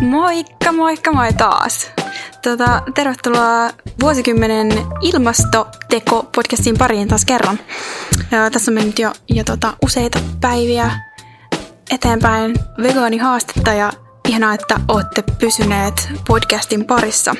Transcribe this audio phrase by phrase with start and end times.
[0.00, 1.90] Moikka, moikka, moi taas.
[2.42, 3.70] Tota, tervetuloa
[4.02, 7.58] vuosikymmenen ilmastoteko-podcastin pariin taas kerran.
[8.30, 10.90] Ja tässä on mennyt jo, jo tota, useita päiviä
[11.90, 13.92] eteenpäin vegaanihaastetta ja
[14.30, 17.34] ihanaa, että olette pysyneet podcastin parissa.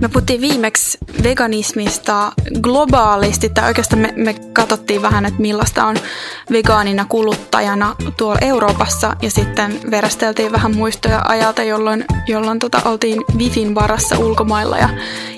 [0.00, 5.96] Me puhuttiin viimeksi veganismista globaalisti, tai oikeastaan me, me katsottiin vähän, että millaista on
[6.52, 13.74] vegaanina kuluttajana tuolla Euroopassa, ja sitten verasteltiin vähän muistoja ajalta, jolloin, jolloin tota, oltiin Wifin
[13.74, 14.88] varassa ulkomailla, ja,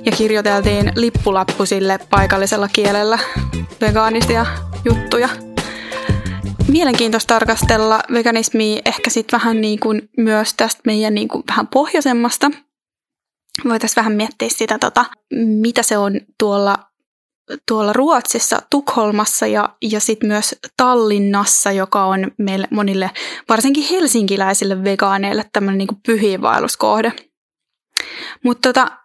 [0.05, 3.19] ja kirjoiteltiin lippulappu sille paikallisella kielellä
[3.81, 4.47] vegaanisia
[4.85, 5.48] juttuja
[6.69, 12.51] mielenkiintoista tarkastella veganismia ehkä sitten vähän niin kuin myös tästä meidän niin kuin vähän pohjoisemmasta.
[13.65, 15.05] Voitaisiin vähän miettiä sitä, tota,
[15.35, 16.77] mitä se on tuolla,
[17.69, 23.11] tuolla Ruotsissa, Tukholmassa ja, ja sitten myös Tallinnassa, joka on meille monille,
[23.49, 27.13] varsinkin helsinkiläisille vegaaneille, tämmöinen niin pyhiinvaelluskohde.
[28.45, 28.99] Mutta tota,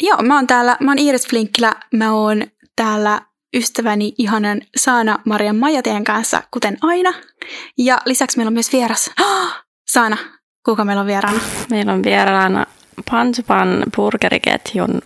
[0.00, 2.42] joo, mä oon täällä, mä oon Iiris Flinkkilä, mä oon
[2.76, 3.20] täällä
[3.54, 7.14] ystäväni ihanan Saana Marian Majateen kanssa, kuten aina.
[7.78, 9.10] Ja lisäksi meillä on myös vieras.
[9.20, 9.52] Oh,
[9.90, 10.16] Saana,
[10.64, 11.40] kuka meillä on vieraana?
[11.70, 12.66] Meillä on vieraana
[13.10, 15.02] Pansupan burgeriketjun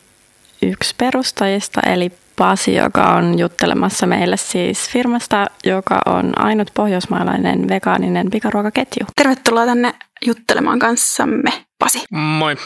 [0.63, 8.31] yksi perustajista, eli Pasi, joka on juttelemassa meille siis firmasta, joka on ainut pohjoismaalainen vegaaninen
[8.31, 9.07] pikaruokaketju.
[9.17, 9.95] Tervetuloa tänne
[10.27, 12.05] juttelemaan kanssamme, Pasi.
[12.11, 12.57] Moi,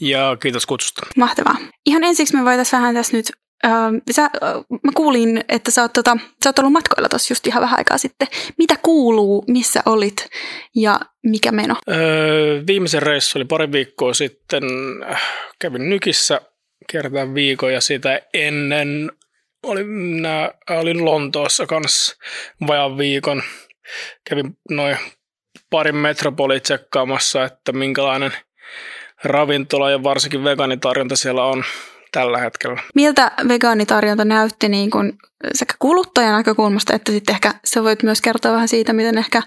[0.00, 1.06] ja kiitos kutsusta.
[1.16, 1.56] Mahtavaa.
[1.86, 3.32] Ihan ensiksi me voitaisiin vähän tässä nyt
[3.66, 3.72] Öö,
[4.10, 4.30] sä,
[4.70, 7.98] mä kuulin, että sä oot, tota, sä oot ollut matkoilla tuossa just ihan vähän aikaa
[7.98, 8.28] sitten.
[8.58, 10.28] Mitä kuuluu, missä olit
[10.74, 11.74] ja mikä meno?
[11.90, 14.62] Öö, viimeisen reissu oli pari viikkoa sitten.
[15.58, 16.40] Kävin Nykissä
[16.92, 19.12] kertaan viikon ja sitä ennen
[19.62, 22.16] olin, nää, olin Lontoossa kanssa
[22.66, 23.42] vajaan viikon.
[24.28, 24.96] Kävin noin
[25.70, 28.32] parin metropoli tsekkaamassa, että minkälainen
[29.24, 31.64] ravintola ja varsinkin vegaanitarjonta siellä on
[32.12, 32.82] tällä hetkellä.
[32.94, 35.12] Miltä vegaanitarjonta näytti niin kuin
[35.54, 39.42] sekä kuluttajan näkökulmasta, että sitten ehkä sä voit myös kertoa vähän siitä, miten ehkä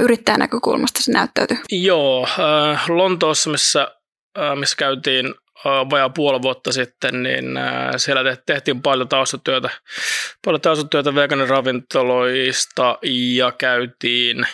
[0.00, 1.56] yrittäjän näkökulmasta se näyttäytyy?
[1.72, 2.28] Joo,
[2.88, 3.88] Lontoossa, missä,
[4.54, 5.34] missä käytiin
[5.64, 7.44] vajaa puoli vuotta sitten, niin
[7.96, 9.70] siellä tehtiin paljon taustatyötä,
[10.44, 14.46] paljon taustatyötä vegaaniravintoloista ja käytiin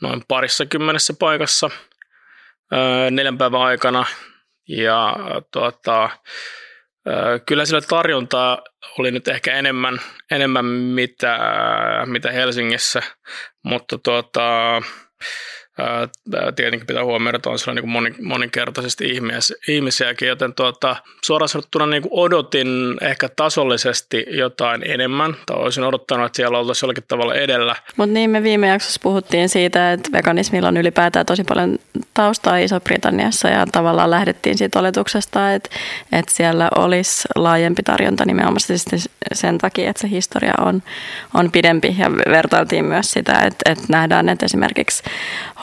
[0.00, 1.70] noin parissa kymmenessä paikassa
[3.10, 4.06] neljän päivän aikana.
[4.68, 5.16] Ja
[5.52, 6.10] tuota,
[7.46, 8.62] Kyllä sillä tarjontaa
[8.98, 10.00] oli nyt ehkä enemmän,
[10.30, 11.38] enemmän mitä,
[12.06, 13.02] mitä Helsingissä,
[13.64, 14.82] mutta tuota,
[16.56, 19.20] tietenkin pitää huomioida, että on siellä niin moni, moninkertaisesti
[19.68, 22.68] ihmisiäkin, joten tuota, suoraan sanottuna niin odotin
[23.00, 27.76] ehkä tasollisesti jotain enemmän, tai olisin odottanut, että siellä oltaisiin jollakin tavalla edellä.
[27.96, 31.78] Mutta niin me viime jaksossa puhuttiin siitä, että veganismilla on ylipäätään tosi paljon
[32.14, 35.70] taustaa Iso-Britanniassa, ja tavallaan lähdettiin siitä oletuksesta, että,
[36.12, 38.60] että siellä olisi laajempi tarjonta nimenomaan
[39.32, 40.82] sen takia, että se historia on,
[41.34, 45.02] on pidempi, ja vertailtiin myös sitä, että, että nähdään, että esimerkiksi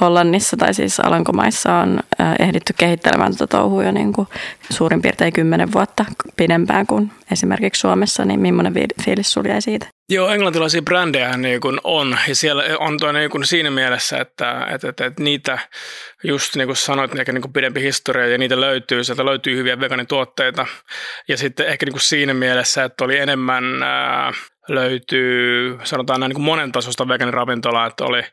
[0.04, 2.00] Hollannissa tai siis Alankomaissa on
[2.40, 4.28] ehditty kehittelemään tätä touhua jo niin kuin
[4.70, 6.06] suurin piirtein kymmenen vuotta
[6.38, 8.74] pidempään kuin esimerkiksi Suomessa, niin millainen
[9.06, 9.88] fiilis sulla jäi siitä?
[10.10, 15.06] Joo, englantilaisia brändejä niin on, ja siellä on tuo niin siinä mielessä, että, että, että,
[15.06, 15.60] että niitä,
[16.24, 20.66] just niin kuin sanoit, niin kuin pidempi historia, ja niitä löytyy, sieltä löytyy hyviä veganituotteita,
[21.28, 24.32] ja sitten ehkä niin kuin siinä mielessä, että oli enemmän ää,
[24.70, 28.24] löytyy, sanotaan näin niin kuin monen tasosta veganiravintolaa, että oli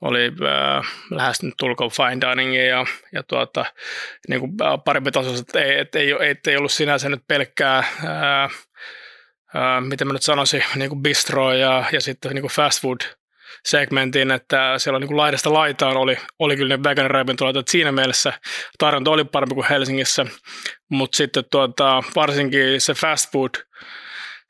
[0.00, 3.64] oli äh, lähestynyt tulkoon fine diningia ja, ja tuota,
[4.28, 7.78] niin kuin, äh, parempi taso, että ei, et, ei, et, ei ollut sinänsä nyt pelkkää,
[7.78, 8.44] äh,
[9.56, 13.00] äh, miten mä nyt sanoisin, niin kuin bistro ja, ja sitten niin kuin fast food
[13.64, 17.92] segmentin, että siellä niin kuin laidasta laitaan oli, oli kyllä ne vegan ravintolat, että siinä
[17.92, 18.32] mielessä
[18.78, 20.26] tarjonta oli parempi kuin Helsingissä,
[20.88, 23.50] mutta sitten tuota, varsinkin se fast food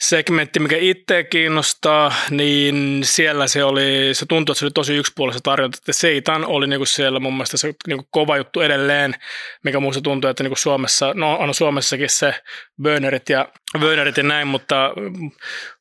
[0.00, 5.40] segmentti, mikä itse kiinnostaa, niin siellä se oli, se tuntui, että se oli tosi yksipuolista
[5.42, 9.14] tarjonta, että Seitan oli niinku siellä mun mielestä se niinku kova juttu edelleen,
[9.64, 12.34] mikä muussa tuntuu, että niinku Suomessa, no on Suomessakin se
[12.82, 13.48] burnerit ja,
[13.80, 14.92] burnerit ja näin, mutta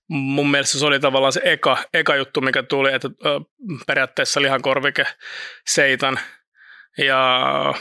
[0.08, 3.10] mun mielestä se oli tavallaan se eka, eka juttu, mikä tuli, että
[3.88, 5.06] periaatteessa lihankorvike
[5.68, 6.20] Seitan.
[6.98, 7.74] Ja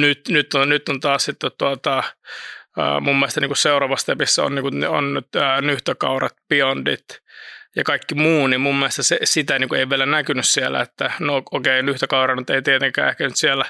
[0.00, 2.02] nyt, nyt, on, nyt on taas sitten tuota,
[3.00, 5.28] mun mielestä niin kuin seuraava stepissä on, niin kuin, on nyt
[5.60, 7.04] nyhtökaurat, biondit
[7.76, 11.12] ja kaikki muu, niin mun mielestä se, sitä niin kuin ei vielä näkynyt siellä, että
[11.20, 13.64] no okei, okay, nyhtökaura nyt ei tietenkään ehkä nyt siellä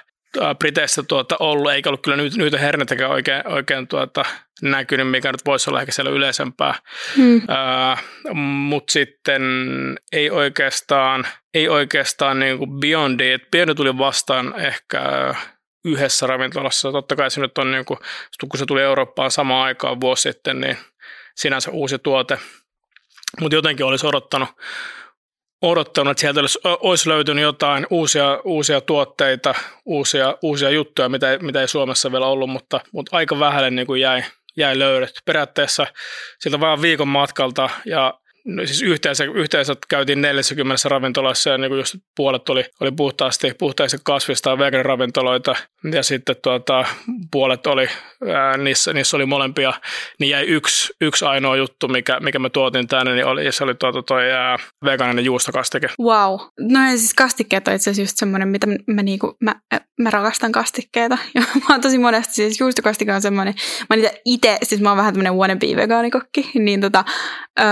[0.58, 4.25] Briteissä tuota ollut, eikä ollut kyllä nyt, nyt hernettäkään oikein, oikein tuota
[4.62, 6.75] näkynyt, mikä nyt voisi olla ehkä siellä yleisempää.
[7.16, 7.37] Hmm.
[7.37, 9.43] Uh, Mutta sitten
[10.12, 15.34] ei oikeastaan, ei oikeastaan niin kuin Biondi, että Biondi tuli vastaan ehkä
[15.84, 16.93] yhdessä ravintolassa.
[16.93, 17.99] Totta kai se nyt on, niin kuin,
[18.50, 20.79] kun se tuli Eurooppaan samaan aikaan vuosi sitten, niin
[21.37, 22.38] sinänsä uusi tuote.
[23.40, 24.49] Mutta jotenkin olisi odottanut,
[25.62, 31.61] odottanut, että sieltä olisi, olisi löytynyt jotain uusia, uusia tuotteita, uusia, uusia juttuja, mitä, mitä
[31.61, 34.23] ei Suomessa vielä ollut, mutta, mutta aika vähälle niin kuin jäi,
[34.56, 35.20] jäi löydetty.
[35.25, 35.87] Periaatteessa
[36.38, 38.14] siltä vain viikon matkalta ja
[38.44, 43.55] No siis yhteensä, yhteensä käytiin 40 ravintolassa ja niin kuin just puolet oli, oli puhtaasti,
[43.58, 45.56] puhtaasti kasvista ja ravintoloita
[45.93, 46.84] ja sitten tuota,
[47.31, 47.88] puolet oli,
[48.34, 49.73] ää, niissä, niissä oli molempia,
[50.20, 53.64] niin jäi yksi, yksi ainoa juttu, mikä, mikä me tuotin tänne, niin oli, ja se
[53.64, 55.88] oli tuota, toi ää, vegaaninen juustokastike.
[56.00, 56.40] Wow.
[56.61, 59.55] No ja siis kastikkeet on itse asiassa just semmoinen, mitä mä, niinku, mä,
[60.00, 61.19] mä rakastan kastikkeita.
[61.34, 63.55] Ja mä oon tosi monesti, siis juustokastike on semmoinen,
[63.90, 67.05] mä niitä itse, siis mä oon vähän tämmöinen wannabe vegaanikokki, niin tota,
[67.61, 67.67] öö,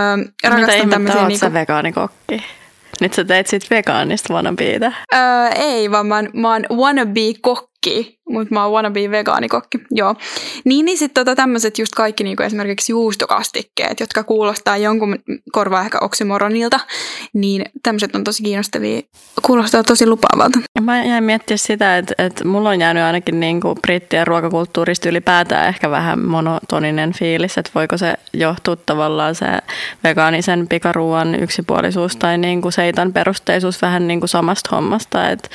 [0.45, 1.27] rakastan Mitä tämmöisiä...
[1.27, 1.59] Mitä niinku...
[1.59, 2.43] vegaanikokki?
[3.01, 4.93] Nyt sä teit sit vegaanista wannabeita.
[5.15, 5.21] Öö,
[5.57, 10.15] ei, vaan mä oon, mä oon wannabe-kokki kaikki mutta mä oon wannabe vegaanikokki, joo.
[10.65, 15.19] Niin, niin sitten tota tämmöiset just kaikki niinku esimerkiksi juustokastikkeet, jotka kuulostaa jonkun
[15.53, 16.81] korvaa ehkä oksymoronilta,
[17.33, 19.01] niin tämmöiset on tosi kiinnostavia,
[19.43, 20.59] kuulostaa tosi lupaavalta.
[20.81, 25.91] Mä jäin miettiä sitä, että, että mulla on jäänyt ainakin niinku brittien ruokakulttuurista ylipäätään ehkä
[25.91, 29.47] vähän monotoninen fiilis, että voiko se johtua tavallaan se
[30.05, 35.49] vegaanisen pikaruuan yksipuolisuus tai niinku seitan perusteisuus vähän niinku samasta hommasta, että,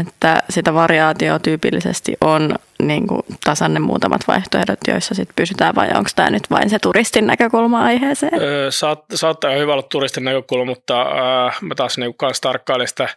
[0.00, 5.88] että sitä variaatio tyypillisesti ilmeisesti on niin kuin tasanne muutamat vaihtoehdot, joissa sit pysytään, vai
[5.88, 8.40] onko tämä nyt vain se turistin näkökulma aiheeseen?
[8.42, 13.08] Öö, saat, saattaa hyvä olla turistin näkökulma, mutta äh, mä taas niin kuin tarkkailin sitä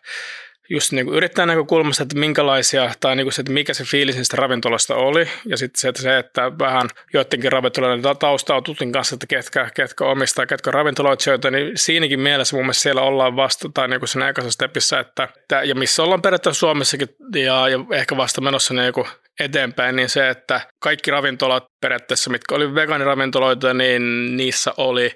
[0.71, 4.15] just niin kuin yrittäjän näkökulmasta, että minkälaisia, tai niin kuin se, että mikä se fiilis
[4.15, 9.69] niistä ravintolasta oli, ja sitten se, että, vähän joidenkin ravintoloiden taustaa tutin kanssa, että ketkä,
[9.73, 14.07] ketkä omistaa, ketkä ravintoloitsijoita, niin siinäkin mielessä mun mielestä siellä ollaan vasta, tai niin kuin
[14.07, 18.73] sen aikaisessa stepissä, että, että, ja missä ollaan periaatteessa Suomessakin, ja, ja ehkä vasta menossa
[18.73, 19.07] niin kuin
[19.39, 25.11] eteenpäin, niin se, että kaikki ravintolat periaatteessa, mitkä oli vegaaniravintoloita, niin niissä oli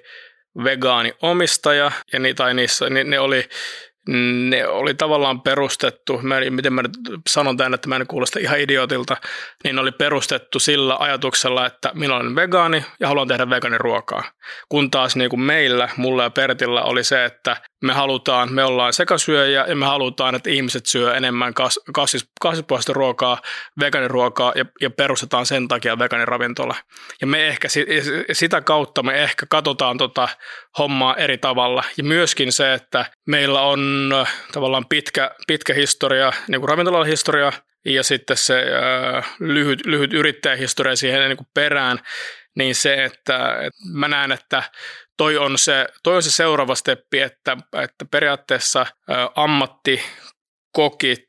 [0.64, 3.48] vegaaniomistaja, ja ni, tai niissä, niin ne oli
[4.50, 6.92] ne oli tavallaan perustettu, mä, miten mä nyt
[7.28, 9.16] sanon tämän, että mä en kuulosta ihan idiotilta,
[9.64, 14.22] niin ne oli perustettu sillä ajatuksella, että minä olen vegaani ja haluan tehdä vegaaniruokaa.
[14.68, 18.92] Kun taas niin kuin meillä, mulla ja Pertillä oli se, että me halutaan, me ollaan
[18.92, 23.40] sekasyöjä ja me halutaan, että ihmiset syö enemmän kas, kasvis, kasvispohjaista ruokaa,
[23.80, 26.74] vegaaniruokaa ja, ja perustetaan sen takia vegaaniravintola.
[27.20, 27.68] Ja me ehkä
[28.32, 30.28] sitä kautta me ehkä katsotaan tota
[30.78, 31.84] hommaa eri tavalla.
[31.96, 37.66] Ja myöskin se, että meillä on äh, tavallaan pitkä, pitkä historia, niin kuin ravintolahistoria historia
[37.84, 38.64] ja sitten se
[39.16, 42.00] äh, lyhyt, lyhyt yrittäjähistoria siihen niin kuin perään,
[42.56, 44.62] niin se, että, että mä näen, että
[45.16, 48.86] toi on se, toi on se seuraava steppi, että, että periaatteessa
[49.36, 51.24] ammattikokit,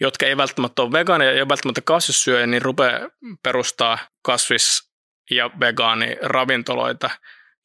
[0.00, 3.08] jotka ei välttämättä ole vegaaneja ja välttämättä kasvissyöjä, niin rupeaa
[3.42, 4.90] perustaa kasvis-
[5.30, 7.10] ja vegaaniravintoloita,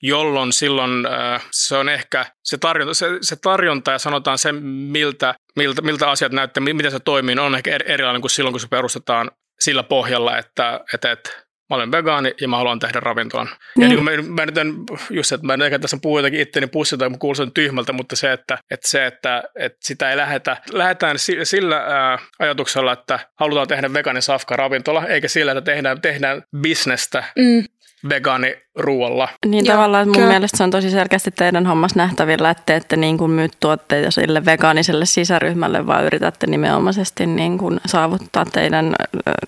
[0.01, 1.07] jolloin silloin
[1.51, 6.31] se on ehkä se tarjonta, se, se tarjonta ja sanotaan se, miltä, miltä, miltä asiat
[6.31, 10.79] näyttää, miten se toimii, on ehkä erilainen kuin silloin, kun se perustetaan sillä pohjalla, että,
[10.93, 13.47] että, että mä olen vegaani ja mä haluan tehdä ravintolan.
[13.47, 13.81] Mm.
[13.83, 14.73] Ja niin kuin mä, mä nyt en,
[15.09, 18.31] just että mä en ehkä tässä puhu jotenkin itteni pussi tai kuulostan tyhmältä, mutta se,
[18.31, 23.93] että, että, se, että, että sitä ei lähetä, lähdetään sillä ää, ajatuksella, että halutaan tehdä
[23.93, 27.63] vegaani safka ravintola, eikä sillä, että tehdään, tehdään bisnestä mm
[28.09, 29.29] vegaaniruoalla.
[29.45, 30.27] Niin Joo, tavallaan mun kyllä.
[30.27, 34.11] mielestä se on tosi selkeästi teidän hommas nähtävillä, että te ette niin kuin myy tuotteita
[34.11, 38.95] sille vegaaniselle sisäryhmälle, vaan yritätte nimenomaisesti niin kuin saavuttaa teidän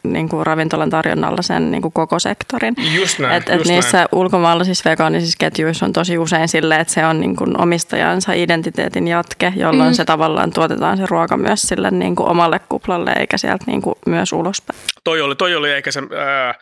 [0.04, 2.76] niin kuin ravintolan tarjonnalla sen niin kuin koko sektorin.
[2.96, 4.08] Just näin, et, et just niissä näin.
[4.12, 9.54] ulkomaalaisissa vegaanisissa ketjuissa on tosi usein silleen, että se on niin kuin omistajansa identiteetin jatke,
[9.56, 9.94] jolloin mm.
[9.94, 13.96] se tavallaan tuotetaan se ruoka myös sille niin kuin omalle kuplalle eikä sieltä niin kuin
[14.06, 14.80] myös ulospäin.
[15.04, 16.02] Toi oli, toi oli ehkä se...
[16.18, 16.54] Ää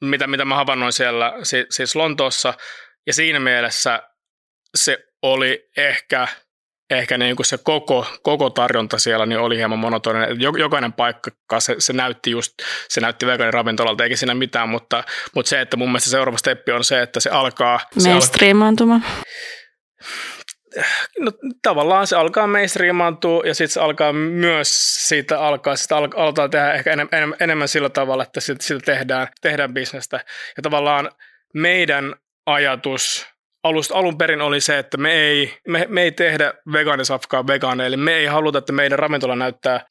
[0.00, 1.32] mitä, mitä mä havainnoin siellä
[1.70, 2.54] siis Lontoossa.
[3.06, 4.02] Ja siinä mielessä
[4.76, 6.28] se oli ehkä,
[6.90, 10.40] ehkä niin kuin se koko, koko tarjonta siellä niin oli hieman monotoninen.
[10.40, 12.52] Jokainen paikka, se, se näytti just,
[12.88, 16.72] se näytti veganin ravintolalta, eikä siinä mitään, mutta, mutta se, että mun mielestä seuraava steppi
[16.72, 17.80] on se, että se alkaa...
[18.04, 19.00] Mainstreamaantuma.
[21.18, 21.32] No,
[21.62, 24.68] tavallaan se alkaa mainstreamaantua ja sitten se alkaa myös
[25.08, 29.28] siitä alkaa, sitä al- aletaan tehdä ehkä enemmän, enemmän sillä tavalla, että siitä, siitä tehdään,
[29.40, 30.20] tehdään bisnestä.
[30.56, 31.10] Ja tavallaan
[31.54, 32.14] meidän
[32.46, 33.26] ajatus
[33.62, 37.96] alusta alun perin oli se, että me ei, me, me ei tehdä vegaanisafkaa vegaaneille.
[37.96, 39.86] Me ei haluta, että meidän ravintola näyttää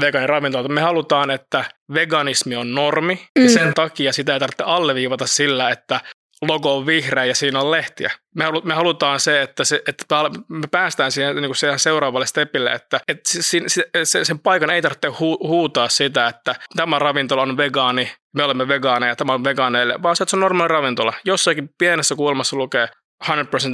[0.00, 0.72] vegaaniravintolalta.
[0.72, 1.64] Me halutaan, että
[1.94, 3.44] veganismi on normi mm.
[3.44, 6.00] ja sen takia sitä ei tarvitse alleviivata sillä, että
[6.48, 8.10] logo on vihreä ja siinä on lehtiä.
[8.34, 10.04] Me, halu, me halutaan se, että, se, että
[10.48, 13.62] me päästään siihen, niin kuin seuraavalle stepille, että, että se,
[14.04, 18.68] se, sen paikan ei tarvitse hu, huutaa sitä, että tämä ravintola on vegaani, me olemme
[18.68, 21.12] vegaaneja, tämä on vegaaneille, vaan se, että se on normaali ravintola.
[21.24, 22.88] Jossakin pienessä kulmassa lukee
[23.24, 23.30] 100%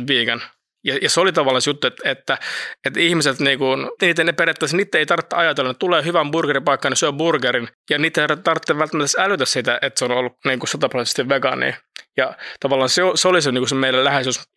[0.08, 0.42] vegan,
[0.84, 2.38] ja, ja se oli tavallaan se juttu, että, että,
[2.86, 6.90] että ihmiset, niin kuin, niitä ne periaatteessa, niitä ei tarvitse ajatella, että tulee hyvän burgeripaikka,
[6.90, 10.58] niin syö burgerin, ja niitä ei tarvitse välttämättä älytä sitä, että se on ollut niin
[10.58, 10.88] kuin 100
[11.28, 11.74] vegaani.
[12.16, 14.04] Ja tavallaan se, se oli se, niin kuin se meidän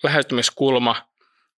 [0.03, 0.95] lähestymiskulma,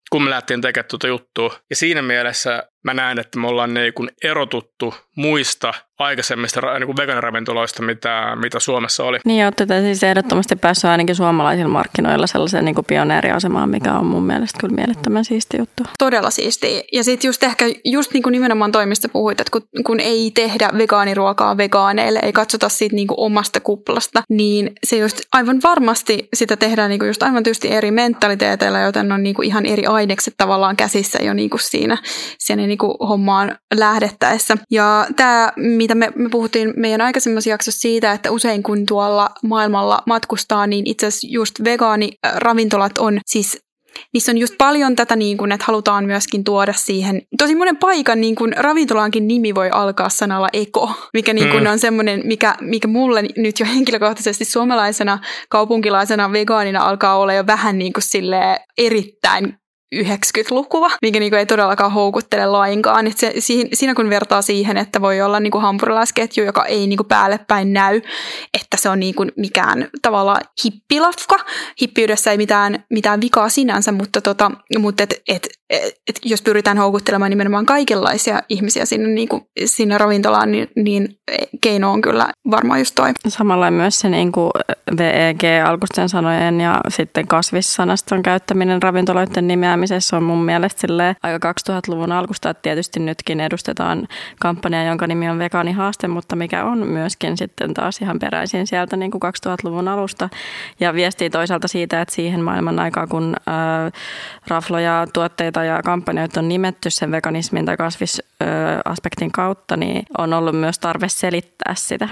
[0.09, 1.59] kun me lähtiin tekemään tuota juttua.
[1.69, 6.98] Ja siinä mielessä mä näen, että me ollaan niin kuin erotuttu muista aikaisemmista niin kuin
[6.98, 9.19] vegaaniravintoloista, mitä, mitä Suomessa oli.
[9.25, 14.05] Niin, olette te siis ehdottomasti päässyt ainakin suomalaisilla markkinoilla sellaiseen niin kuin pioneeriasemaan, mikä on
[14.05, 15.84] mun mielestä kyllä mielettömän siisti juttu.
[16.00, 16.84] Todella siisti.
[16.93, 20.69] Ja sitten just ehkä just niin kuin nimenomaan toimista puhuit, että kun, kun ei tehdä
[20.77, 26.57] vegaaniruokaa vegaaneille, ei katsota siitä niin kuin omasta kuplasta, niin se just aivan varmasti sitä
[26.57, 30.34] tehdään niin kuin just aivan tietysti eri mentaliteeteilla, joten on niin kuin ihan eri ainekset
[30.38, 31.98] tavallaan käsissä jo niin kuin siinä,
[32.39, 34.57] siinä niin kuin hommaan lähdettäessä.
[34.71, 40.03] Ja tämä, mitä me, me puhuttiin meidän aikaisemmassa jaksossa siitä, että usein kun tuolla maailmalla
[40.05, 43.57] matkustaa, niin itse asiassa just vegaaniravintolat on siis
[44.13, 47.21] niissä on just paljon tätä, niin kuin, että halutaan myöskin tuoda siihen.
[47.38, 51.69] Tosi monen paikan niin kuin, ravintolaankin nimi voi alkaa sanalla eko, mikä niin kuin, mm.
[51.69, 55.19] on semmoinen, mikä, mikä mulle nyt jo henkilökohtaisesti suomalaisena,
[55.50, 58.03] kaupunkilaisena, vegaanina alkaa olla jo vähän niin kuin,
[58.77, 59.53] erittäin
[59.96, 63.08] 90-lukua, mikä niinku ei todellakaan houkuttele lainkaan.
[63.08, 63.34] Et se,
[63.74, 68.01] siinä kun vertaa siihen, että voi olla niinku hampurilaisketju, joka ei niinku päälle päin näy,
[68.53, 71.36] että se on niinku mikään tavallaan hippilafka.
[71.82, 76.77] Hippiydessä ei mitään, mitään vikaa sinänsä, mutta, tota, mutta et, et, et, et jos pyritään
[76.77, 81.20] houkuttelemaan nimenomaan kaikenlaisia ihmisiä sinne, niinku, sinne ravintolaan, niin, niin
[81.62, 83.12] keino on kyllä varmaan just toi.
[83.27, 84.51] Samalla myös se niinku
[84.98, 90.88] VEG alkusten sanojen ja sitten kasvissanaston käyttäminen ravintoloiden nimeä kirjoittamisessa on mun mielestä
[91.24, 94.07] aika 2000-luvun alkusta, että tietysti nytkin edustetaan
[94.39, 99.12] kampanja, jonka nimi on Vegaanihaaste, mutta mikä on myöskin sitten taas ihan peräisin sieltä niin
[99.12, 100.29] kuin 2000-luvun alusta.
[100.79, 103.91] Ja viestii toisaalta siitä, että siihen maailman aikaa, kun äh,
[104.48, 110.79] rafloja, tuotteita ja kampanjoita on nimetty sen veganismin tai kasvisaspektin kautta, niin on ollut myös
[110.79, 112.10] tarve selittää sitä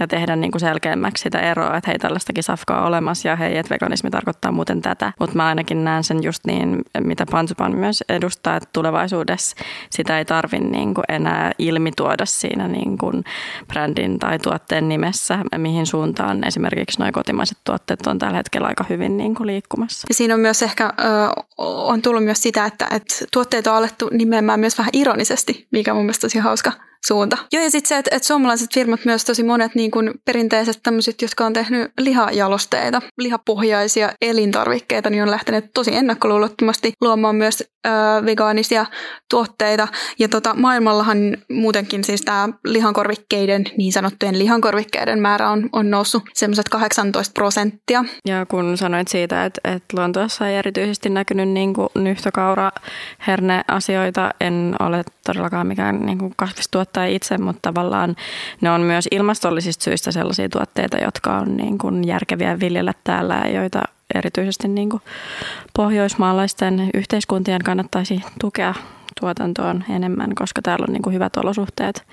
[0.00, 3.56] ja tehdä niin kuin selkeämmäksi sitä eroa, että hei tällaistakin safkaa on olemassa ja hei,
[3.56, 5.12] että veganismi tarkoittaa muuten tätä.
[5.20, 9.56] Mutta mä ainakin näen sen just niin, mitä Pansupan myös edustaa, että tulevaisuudessa
[9.90, 13.24] sitä ei tarvi niin kuin enää ilmituoda siinä niin kuin
[13.68, 19.16] brändin tai tuotteen nimessä, mihin suuntaan esimerkiksi nuo kotimaiset tuotteet on tällä hetkellä aika hyvin
[19.16, 20.06] niin kuin liikkumassa.
[20.08, 20.92] Ja siinä on myös ehkä,
[21.58, 26.02] on tullut myös sitä, että, että tuotteita on alettu nimeämään myös vähän ironisesti, mikä mun
[26.02, 26.72] mielestä tosi hauska
[27.06, 27.36] suunta.
[27.52, 31.22] Joo, ja sitten se, että, että suomalaiset firmat myös tosi monet niin kuin perinteiset tämmöiset,
[31.22, 37.90] jotka on tehnyt lihajalosteita, lihapohjaisia elintarvikkeita, niin on lähteneet tosi ennakkoluulottomasti luomaan myös ö,
[38.24, 38.86] vegaanisia
[39.30, 39.88] tuotteita.
[40.18, 41.18] Ja tota, maailmallahan
[41.50, 48.04] muutenkin siis tämä lihankorvikkeiden, niin sanottujen lihankorvikkeiden määrä on, on noussut semmoiset 18 prosenttia.
[48.26, 52.70] Ja kun sanoit siitä, että, että Lontoossa ei erityisesti näkynyt niin nyhtökaura
[53.26, 58.16] herne-asioita, en ole todellakaan mikään niin kasvistuottaja itse, mutta tavallaan
[58.60, 63.60] ne on myös ilmastollisista syistä sellaisia tuotteita, jotka on niin kuin järkeviä viljellä täällä ja
[63.60, 63.82] joita
[64.14, 65.02] erityisesti niin kuin
[65.76, 68.74] pohjoismaalaisten yhteiskuntien kannattaisi tukea
[69.20, 72.06] tuotantoon enemmän, koska täällä on niin kuin hyvät olosuhteet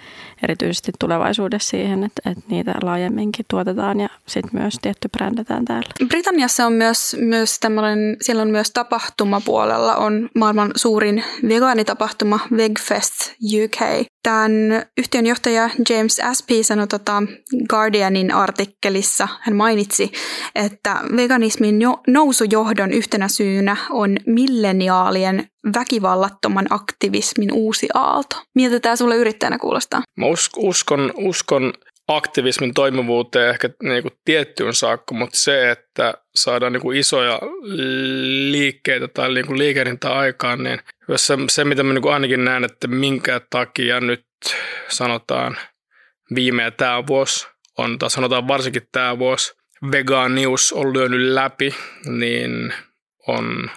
[0.44, 6.08] erityisesti tulevaisuudessa siihen, että, että niitä laajemminkin tuotetaan ja sitten myös tietty brändätään täällä.
[6.08, 13.34] Britanniassa on myös, myös tämmöinen, siellä on myös tapahtumapuolella on maailman suurin vegaanitapahtuma Vegfest
[13.64, 14.08] UK.
[14.24, 14.52] Tämän
[14.98, 17.24] yhtiön johtaja James Aspey sanoi tota
[17.70, 20.12] Guardianin artikkelissa, hän mainitsi,
[20.56, 28.44] että veganismin jo, nousujohdon yhtenä syynä on milleniaalien väkivallattoman aktivismin uusi aalto.
[28.56, 30.02] Miltä tämä sulle yrittäjänä kuulostaa?
[30.18, 30.26] Mä
[30.58, 31.74] uskon, uskon
[32.08, 37.40] aktivismin toimivuuteen ehkä niin kuin tiettyyn saakka, mutta se, että saadaan niin kuin isoja
[38.52, 39.60] liikkeitä tai niin kuin
[40.04, 40.80] aikaan, niin
[41.16, 44.26] se, se mitä mä niin kuin ainakin näen, että minkä takia nyt
[44.88, 45.58] sanotaan
[46.36, 47.48] viime ja tämä vuosi
[47.78, 49.54] on, tai sanotaan varsinkin tämä vuosi,
[49.92, 51.76] vegaanius on lyönyt läpi,
[52.06, 52.74] niin
[53.28, 53.70] on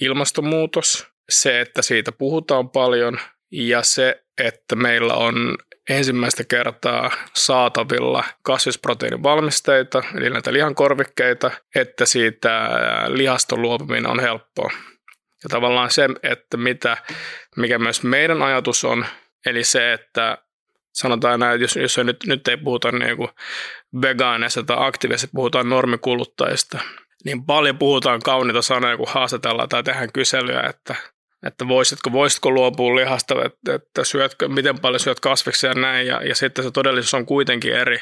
[0.00, 3.18] ilmastonmuutos, se, että siitä puhutaan paljon
[3.52, 5.58] ja se, että meillä on
[5.90, 12.70] ensimmäistä kertaa saatavilla kasvisproteiinivalmisteita, eli näitä lihankorvikkeita, että siitä
[13.08, 14.70] lihaston luopuminen on helppoa.
[15.42, 16.96] Ja tavallaan se, että mitä,
[17.56, 19.06] mikä myös meidän ajatus on,
[19.46, 20.38] eli se, että
[20.92, 23.16] sanotaan näin, että jos, jos nyt, nyt ei puhuta niin
[24.02, 26.78] vegaaneista tai aktiivisista, puhutaan normikuluttajista,
[27.24, 30.94] niin paljon puhutaan kauniita sanoja, kun haastatellaan tai tehdään kyselyä, että,
[31.46, 36.22] että voisitko, voisitko luopua lihasta, että, että syötkö, miten paljon syöt kasviksia ja näin, ja,
[36.22, 37.98] ja sitten se todellisuus on kuitenkin eri.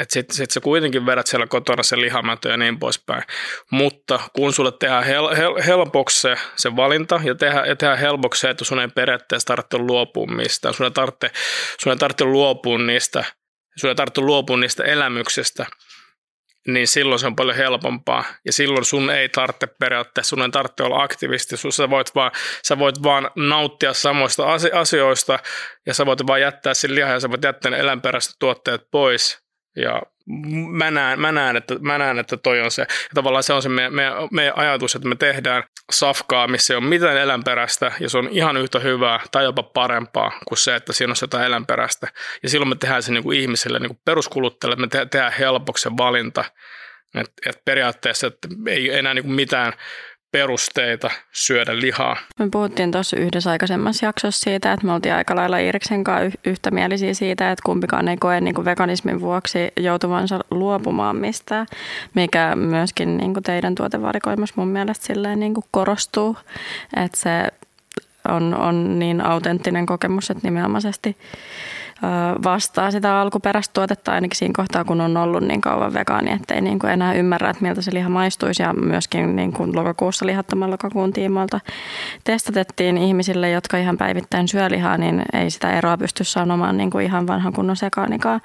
[0.00, 3.22] Että sitten sit sä kuitenkin vedät siellä kotona se lihamätö ja niin poispäin.
[3.70, 8.40] Mutta kun sulle tehdään hel, hel, helpoksi se, se valinta ja tehdään, ja tehdään helpoksi
[8.40, 10.74] se, että sun ei periaatteessa tarvitse luopua mistään.
[10.74, 11.30] Sun ei tarvitse,
[11.80, 13.24] sun ei tarvitse luopua niistä,
[13.76, 15.66] sun ei tarvitse luopua niistä elämyksistä,
[16.66, 18.24] niin silloin se on paljon helpompaa.
[18.44, 22.30] Ja silloin sun ei tarvitse periaatteessa, sun ei tarvitse olla aktivisti, sä voit vaan,
[22.64, 25.38] sä voit vaan nauttia samoista asioista
[25.86, 29.45] ja sä voit vaan jättää sen lihan ja sä voit jättää ne eläinperäiset tuotteet pois
[29.76, 30.02] ja
[30.70, 32.82] mä näen, mä näen, että, mä näen, että toi on se.
[32.82, 36.78] Ja tavallaan se on se meidän, meidän, meidän ajatus, että me tehdään safkaa, missä ei
[36.78, 40.92] ole mitään eläinperäistä, ja se on ihan yhtä hyvää tai jopa parempaa kuin se, että
[40.92, 42.08] siinä on jotain eläinperäistä.
[42.42, 45.82] Ja silloin me tehdään se niin kuin ihmisille, niin kuin peruskuluttajalle, että me tehdään helpoksi
[45.82, 46.44] se valinta.
[47.14, 49.72] Et, et periaatteessa että ei enää niin kuin mitään
[50.32, 52.16] perusteita syödä lihaa.
[52.38, 57.14] Me puhuttiin tuossa yhdessä aikaisemmassa jaksossa siitä, että me oltiin aika lailla Iiriksen kanssa yhtämielisiä
[57.14, 61.66] siitä, että kumpikaan ei koe niin kuin veganismin vuoksi joutuvansa luopumaan mistään,
[62.14, 66.36] mikä myöskin niin kuin teidän tuotevarikoimassa mun mielestä silleen niin kuin korostuu,
[66.96, 67.30] että se
[68.28, 71.16] on, on niin autenttinen kokemus, että nimenomaisesti
[72.44, 76.78] vastaa sitä alkuperäistä tuotetta ainakin siinä kohtaa, kun on ollut niin kauan vegaani, ettei niin
[76.78, 78.62] kuin enää ymmärrä, että miltä se liha maistuisi.
[78.62, 81.60] Ja myöskin niin kuin lokakuussa lihattoman lokakuun tiimoilta
[82.24, 87.04] testatettiin ihmisille, jotka ihan päivittäin syö lihaa, niin ei sitä eroa pysty sanomaan niin kuin
[87.04, 88.40] ihan vanhan kunnon sekaanikaan.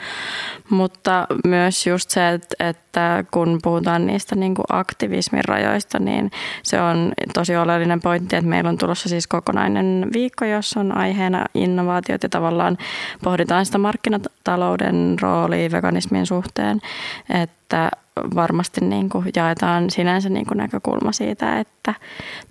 [0.69, 6.31] Mutta myös just se, että, että kun puhutaan niistä niin kuin aktivismin rajoista, niin
[6.63, 11.45] se on tosi oleellinen pointti, että meillä on tulossa siis kokonainen viikko, jossa on aiheena
[11.53, 12.77] innovaatiot ja tavallaan
[13.23, 16.81] pohditaan pohditaan sitä markkinatalouden roolia veganismin suhteen,
[17.29, 17.91] että
[18.35, 21.93] varmasti niin kuin jaetaan sinänsä niin kuin näkökulma siitä, että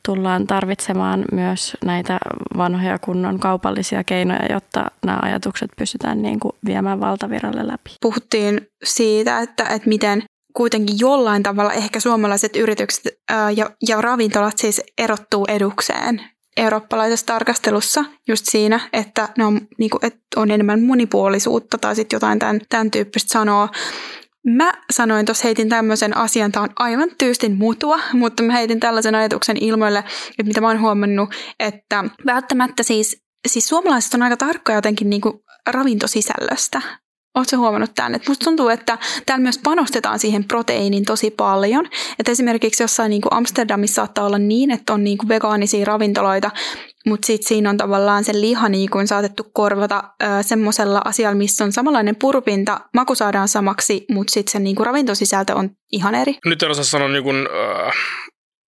[0.06, 2.18] tullaan tarvitsemaan myös näitä
[2.56, 7.90] vanhoja kunnon kaupallisia keinoja, jotta nämä ajatukset pystytään niin kuin viemään valtaviralle läpi.
[8.02, 10.22] Puhuttiin siitä, että, että miten
[10.56, 16.20] kuitenkin jollain tavalla ehkä suomalaiset yritykset ää, ja, ja ravintolat siis erottuu edukseen
[16.56, 22.16] eurooppalaisessa tarkastelussa just siinä, että, ne on, niin kuin, että on enemmän monipuolisuutta tai sitten
[22.16, 23.68] jotain tämän, tämän tyyppistä sanoa.
[24.46, 29.14] Mä sanoin tuossa, heitin tämmöisen asian, tämä on aivan tyystin mutua, mutta mä heitin tällaisen
[29.14, 29.98] ajatuksen ilmoille,
[30.30, 35.22] että mitä mä oon huomannut, että välttämättä siis, siis suomalaiset on aika tarkka jotenkin niin
[35.22, 35.34] kuin
[35.66, 36.82] ravintosisällöstä.
[37.34, 38.14] Oletko huomannut tämän?
[38.14, 41.86] Että musta tuntuu, että täällä myös panostetaan siihen proteiiniin tosi paljon.
[42.18, 46.50] Että esimerkiksi jossain niin kuin Amsterdamissa saattaa olla niin, että on niin kuin vegaanisia ravintoloita,
[47.06, 50.04] mutta sitten siinä on tavallaan se liha niin kuin saatettu korvata
[50.42, 55.54] semmoisella asialla, missä on samanlainen purupinta, maku saadaan samaksi, mutta sitten se niin kuin ravintosisältö
[55.54, 56.38] on ihan eri.
[56.46, 57.36] Nyt en osaa sanoa niin kuin,
[57.86, 57.94] äh,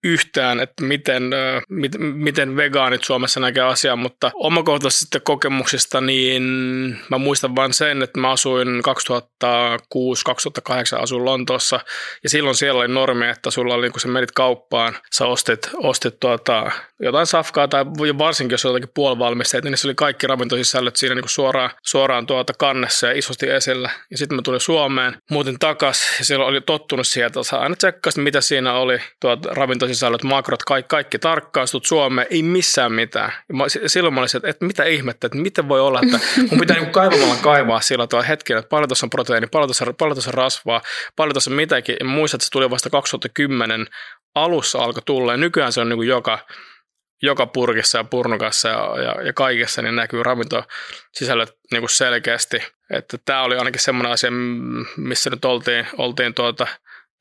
[0.04, 1.24] yhtään, että miten,
[1.70, 6.44] mit, miten vegaanit Suomessa näkee asiaa, mutta omakohtaisista kokemuksista, niin
[7.10, 8.72] mä muistan vain sen, että mä asuin 2006-2008
[11.02, 11.80] asuin Lontoossa,
[12.24, 16.20] ja silloin siellä oli normi, että sulla oli, kun sä menit kauppaan, sä ostit, ostit
[16.20, 17.86] tuota, jotain safkaa, tai
[18.18, 22.26] varsinkin jos oli jotakin puolivalmisteet, niin se oli kaikki ravintosisällöt siinä niin kuin suoraan, suoraan
[22.26, 23.90] tuota kannessa ja isosti esillä.
[24.12, 28.24] Ja sitten mä tulin Suomeen, muutin takas, ja siellä oli tottunut sieltä, että aina tsekkasin,
[28.24, 33.34] mitä siinä oli tuota ravinto sisällöt, makrot, kaikki, kaikki tarkkaastut Suomeen, ei missään mitään.
[33.54, 36.20] Mä, silloin mä olisin, että, mitä ihmettä, että miten voi olla, että
[36.52, 39.94] mun pitää niin kaivamalla kaivaa sillä tavalla hetken, että paljon tuossa on proteiini, paljon tuossa,
[39.94, 40.82] paljon tuossa rasvaa,
[41.16, 41.96] paljon tuossa mitäkin.
[42.00, 43.88] Ja muistan, että se tuli vasta 2010
[44.36, 46.40] alussa alkoi tulla, ja nykyään se on niin kuin joka,
[47.22, 52.64] joka purkissa ja purnukassa ja, ja, ja kaikessa niin näkyy ravintosisällöt niin kuin selkeästi.
[52.94, 54.32] Että tämä oli ainakin semmoinen asia,
[54.98, 56.68] missä nyt oltiin, oltiin tuota,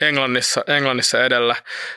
[0.01, 1.57] Englannissa, Englannissa edellä.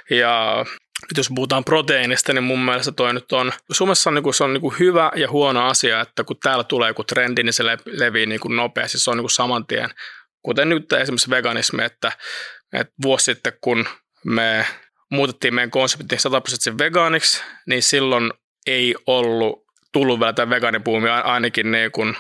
[0.10, 0.66] Ja
[1.02, 4.44] nyt jos puhutaan proteiinista, niin mun mielestä toi nyt on, Suomessa on, niin kuin, se
[4.44, 7.64] on niin kuin hyvä ja huono asia, että kun täällä tulee joku trendi, niin se
[7.86, 9.90] levii niin kuin nopeasti, se on niin kuin saman tien.
[10.46, 12.12] Kuten nyt esimerkiksi veganismi, että,
[12.74, 13.88] että vuosi sitten kun
[14.26, 14.66] me
[15.12, 16.42] muutettiin meidän konseptin 100
[16.80, 18.34] vegaaniksi, niin silloin
[18.68, 22.16] ei ollut tullut vielä tämä vegaanipuumi ainakin niin kuin,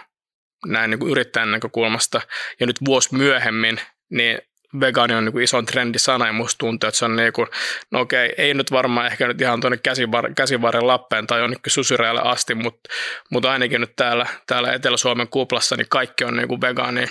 [0.66, 2.22] näin niin kuin yrittäjän näkökulmasta.
[2.60, 4.42] Ja nyt vuosi myöhemmin, niin
[4.80, 7.48] vegaani on niin kuin ison trendisana ja musta tuntuu, että se on niin kuin,
[7.92, 12.22] no okei, ei nyt varmaan ehkä nyt ihan tuonne käsivar, käsivarren Lappeen tai jonnekin susirealle
[12.24, 12.90] asti, mutta,
[13.32, 17.06] mutta ainakin nyt täällä, täällä Etelä-Suomen kuplassa niin kaikki on niin kuin vegaani.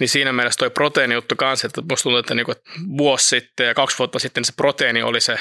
[0.00, 2.56] Niin siinä mielessä toi proteiinijuttu kanssa, että musta tuntuu, että niin kuin
[2.98, 5.38] vuosi sitten ja kaksi vuotta sitten niin se proteiini oli se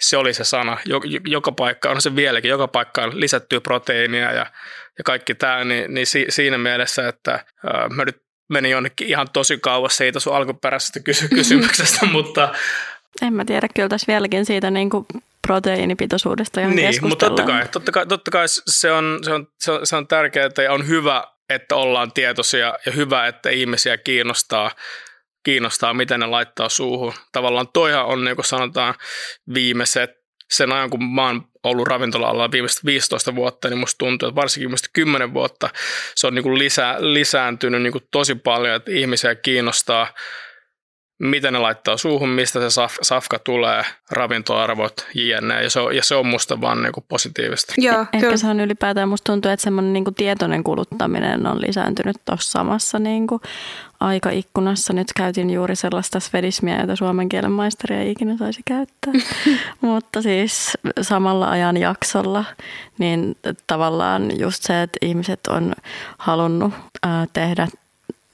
[0.00, 0.78] se oli se sana.
[1.26, 4.46] Joka paikka, on se vieläkin, joka paikkaan lisättyä proteiinia ja,
[4.98, 7.44] ja kaikki tämä, niin, niin si, siinä mielessä, että
[7.94, 8.16] mä nyt
[8.50, 12.54] meni jonnekin ihan tosi kauas siitä sun alkuperäisestä kysy- kysymyksestä, mutta,
[13.22, 15.06] En mä tiedä, kyllä tässä vieläkin siitä niin kuin
[15.46, 19.72] proteiinipitoisuudesta ihan Niin, mutta totta kai, totta kai, totta kai se, on, se, on, se,
[19.72, 24.70] on, se on tärkeää ja on hyvä, että ollaan tietoisia ja hyvä, että ihmisiä kiinnostaa,
[25.42, 27.12] kiinnostaa, miten ne laittaa suuhun.
[27.32, 28.94] Tavallaan toihan on, niin kuin sanotaan,
[29.54, 30.19] viimeiset
[30.50, 34.66] sen ajan, kun mä oon ollut ravintola-alalla viimeiset 15 vuotta, niin musta tuntuu, että varsinkin
[34.66, 35.68] viimeiset 10 vuotta
[36.14, 40.14] se on niin kuin lisä, lisääntynyt niin kuin tosi paljon, että ihmisiä kiinnostaa
[41.20, 45.62] mitä ne laittaa suuhun, mistä se saf, safka tulee, ravintoarvot, jne.
[45.62, 47.74] Ja se on, ja se on musta vaan niin kuin positiivista.
[47.78, 48.36] Joo, Ehkä kyllä.
[48.36, 52.98] se on ylipäätään, musta tuntuu, että semmoinen niin kuin tietoinen kuluttaminen on lisääntynyt tuossa samassa
[52.98, 53.40] niin kuin
[54.00, 54.92] aikaikkunassa.
[54.92, 59.12] Nyt käytin juuri sellaista svedismiä, jota suomen kielen maisteri ei ikinä saisi käyttää.
[59.80, 62.44] Mutta siis samalla ajan jaksolla,
[62.98, 65.72] niin tavallaan just se, että ihmiset on
[66.18, 66.74] halunnut
[67.32, 67.68] tehdä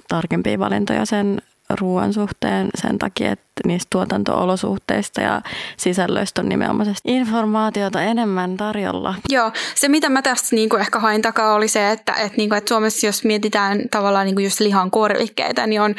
[0.08, 1.42] tarkempia valintoja sen
[1.80, 5.42] ruoan suhteen sen takia, että niistä tuotantoolosuhteista ja
[5.76, 9.14] sisällöistä on nimenomaan informaatiota enemmän tarjolla.
[9.28, 12.48] Joo, se mitä mä tässä niin kuin ehkä hain takaa oli se, että, että, niin
[12.48, 15.94] kuin, että Suomessa jos mietitään tavallaan niin kuin just lihan korvikkeita, niin on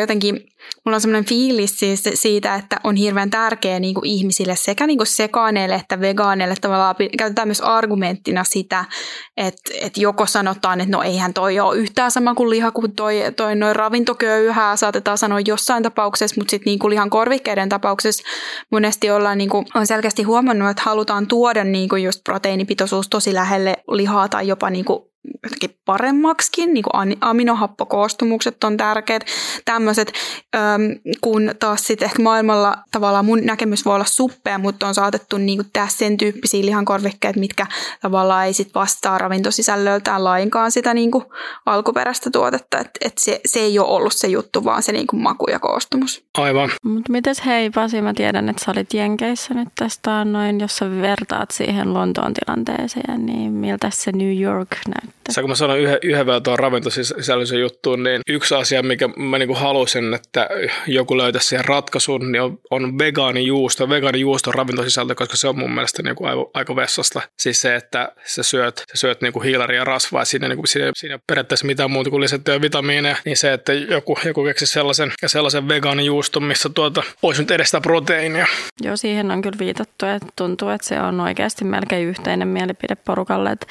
[0.00, 0.53] jotenkin
[0.84, 4.96] Mulla on semmoinen fiilis siis siitä, että on hirveän tärkeä niin kuin ihmisille sekä niin
[4.96, 6.54] kuin sekaaneille että vegaaneille.
[6.60, 8.84] Tavallaan käytetään myös argumenttina sitä,
[9.36, 13.22] että, että joko sanotaan, että no eihän toi ole yhtään sama kuin liha kuin toi,
[13.36, 18.22] toi noin ravintoköyhää, saatetaan sanoa jossain tapauksessa, mutta sitten niin kuin lihan korvikkeiden tapauksessa
[18.70, 23.34] monesti ollaan niin kuin, on selkeästi huomannut, että halutaan tuoda niin kuin just proteiinipitoisuus tosi
[23.34, 29.26] lähelle lihaa tai jopa niin kuin jotenkin paremmaksikin, niin kuin aminohappokoostumukset on tärkeät,
[29.64, 30.12] tämmöiset,
[31.20, 35.58] kun taas sitten ehkä maailmalla tavallaan mun näkemys voi olla suppea, mutta on saatettu niin
[35.58, 37.66] kuin tehdä sen tyyppisiä lihankorvikkeita, mitkä
[38.02, 41.24] tavallaan ei sit vastaa ravintosisällöltään lainkaan sitä niin kuin
[41.66, 45.22] alkuperäistä tuotetta, että et se, se ei ole ollut se juttu, vaan se niin kuin
[45.22, 46.24] maku ja koostumus.
[46.38, 46.70] Aivan.
[46.84, 50.90] Mutta mites hei Pasi, mä tiedän, että sä olit Jenkeissä nyt tästä noin, jos sä
[50.90, 55.13] vertaat siihen Lontoon tilanteeseen, niin miltä se New York näyttää?
[55.30, 59.54] Saanko mä sanon yhden, yhden vielä tuon ravintosisällöisen juttuun, niin yksi asia, mikä mä niinku
[59.54, 60.48] halusin, että
[60.86, 66.02] joku löytäisi siihen ratkaisun, niin on, on vegaanijuusto, vegaanijuusto ravintosisältö, koska se on mun mielestä
[66.02, 67.20] niinku aika, aika vessasta.
[67.38, 71.14] Siis se, että sä syöt, sä syöt niinku hiilaria ja rasvaa, siinä, niinku, siinä, siinä
[71.14, 75.68] ei periaatteessa mitään muuta kuin lisättyä vitamiineja, niin se, että joku, joku keksi sellaisen, sellaisen
[75.68, 78.46] vegaanijuuston, missä tuota, olisi nyt edes sitä proteiinia.
[78.82, 83.50] Joo, siihen on kyllä viitattu, että tuntuu, että se on oikeasti melkein yhteinen mielipide porukalle,
[83.50, 83.66] että,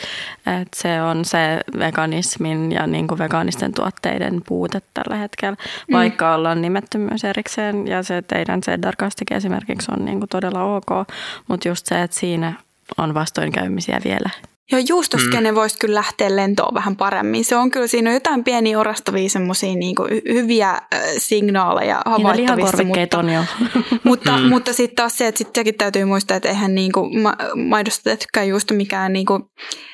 [0.61, 5.93] että se on se veganismin ja niin kuin vegaanisten tuotteiden puute tällä hetkellä, mm.
[5.93, 11.07] vaikka ollaan nimetty myös erikseen ja se teidän Cheddar-kastike esimerkiksi on niin kuin todella ok,
[11.47, 12.53] mutta just se, että siinä
[12.97, 14.29] on vastoinkäymisiä vielä
[14.71, 15.55] Joo, juustoskene mm.
[15.55, 17.45] voisi kyllä lähteä lentoon vähän paremmin.
[17.45, 19.95] Se on kyllä, siinä on jotain pieniä orastavia semmoisia niin
[20.33, 20.81] hyviä äh,
[21.17, 22.83] signaaleja havaittavissa.
[22.83, 23.43] Mutta, on jo.
[24.03, 24.49] mutta, mm.
[24.49, 28.47] mutta sitten taas se, että sittenkin täytyy muistaa, että eihän niin kuin, ma- maidosta tehtykään
[28.47, 29.43] juusto mikään niin kuin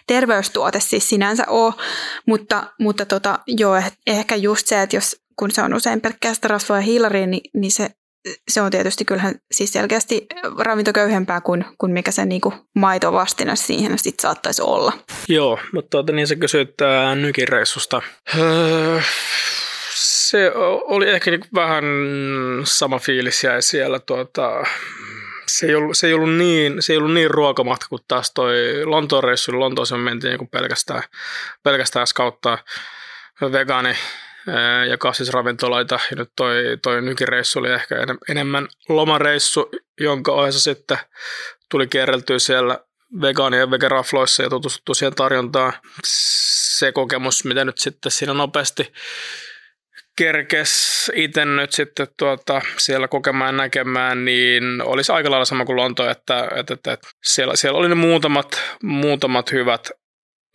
[0.08, 1.74] terveystuote siis sinänsä ole.
[2.28, 6.34] Mutta, mutta tota, joo, eh, ehkä just se, että jos kun se on usein pelkkää
[6.34, 7.90] sitä rasvaa ja hiilaria, niin, niin se
[8.48, 10.28] se on tietysti kyllähän siis selkeästi
[10.58, 12.42] ravintoköyhempää kuin, kuin mikä se niin
[12.76, 14.94] maitovastina siihen sitten saattaisi olla.
[15.28, 18.02] Joo, mutta tuota, niin sä kysyit äh, nykireissusta.
[18.40, 19.02] Öö,
[19.96, 20.52] se
[20.82, 21.84] oli ehkä niin vähän
[22.64, 24.00] sama fiilis jäi siellä.
[24.00, 24.64] Tuota,
[25.48, 28.86] se ei, ollut, se, ei ollut niin, se ei ollut niin ruokamatka kuin taas toi
[28.86, 29.60] Lontoon reissu.
[29.60, 31.04] Lontooseen mentiin niin pelkästään,
[31.64, 32.58] pelkästään skauttaa
[33.42, 33.96] vegaani
[34.90, 36.00] ja kasvisravintoloita.
[36.10, 37.96] Ja nyt toi, toi nykireissu oli ehkä
[38.30, 39.70] enemmän lomareissu,
[40.02, 40.98] jonka ohessa sitten
[41.72, 42.80] tuli kierreltyä siellä
[43.22, 45.74] vegaani- ja vegerafloissa ja tutustuttu siihen tarjontaan.
[46.04, 48.94] Se kokemus, mitä nyt sitten siinä nopeasti
[50.20, 55.76] kerkes itse nyt sitten tuota, siellä kokemaan ja näkemään, niin olisi aika lailla sama kuin
[55.76, 59.92] Lonto, että, että, että, että siellä, siellä oli ne muutamat, muutamat hyvät,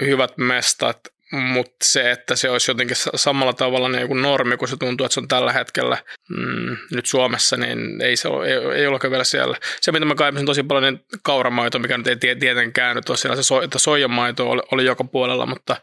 [0.03, 1.01] hyvät mestat,
[1.35, 5.15] mutta se, että se olisi jotenkin samalla tavalla niin kuin normi, kun se tuntuu, että
[5.15, 5.99] se on tällä hetkellä
[6.31, 9.57] mm, nyt Suomessa, niin ei, se ole, ei, ei ole vielä siellä.
[9.81, 13.37] Se, mitä mä kaipasin tosi paljon, niin kauramaito, mikä nyt ei tietenkään nyt ole siellä,
[13.37, 15.77] se so, että soijamaito oli, oli joka puolella, mutta,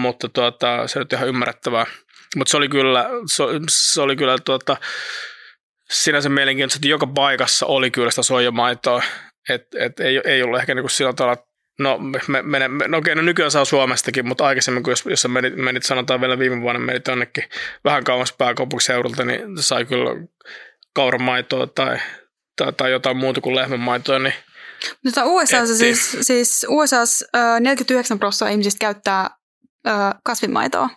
[0.00, 1.86] mutta tuota, se nyt ihan ymmärrettävää.
[2.36, 4.76] Mutta se oli kyllä, se, se oli kyllä tuota,
[5.90, 9.02] sinänsä mielenkiintoista, että joka paikassa oli kyllä sitä soijamaitoa,
[9.48, 13.14] että et ei, ei ollut ehkä niinku sillä tavalla No, me, me, me, no okei,
[13.14, 16.80] no nykyään saa Suomestakin, mutta aikaisemmin, kun jos, jos menit, menit, sanotaan vielä viime vuonna,
[16.80, 17.44] menit jonnekin
[17.84, 20.26] vähän kauas pääkaupunkiseudulta, niin sai kyllä
[20.94, 21.98] kauramaitoa tai,
[22.56, 24.34] tai, tai jotain muuta kuin lehmänmaitoa, niin
[25.04, 27.26] Mutta USA siis, siis USAssa
[27.60, 29.30] 49 prosenttia ihmisistä käyttää
[30.24, 30.88] kasvimaitoa,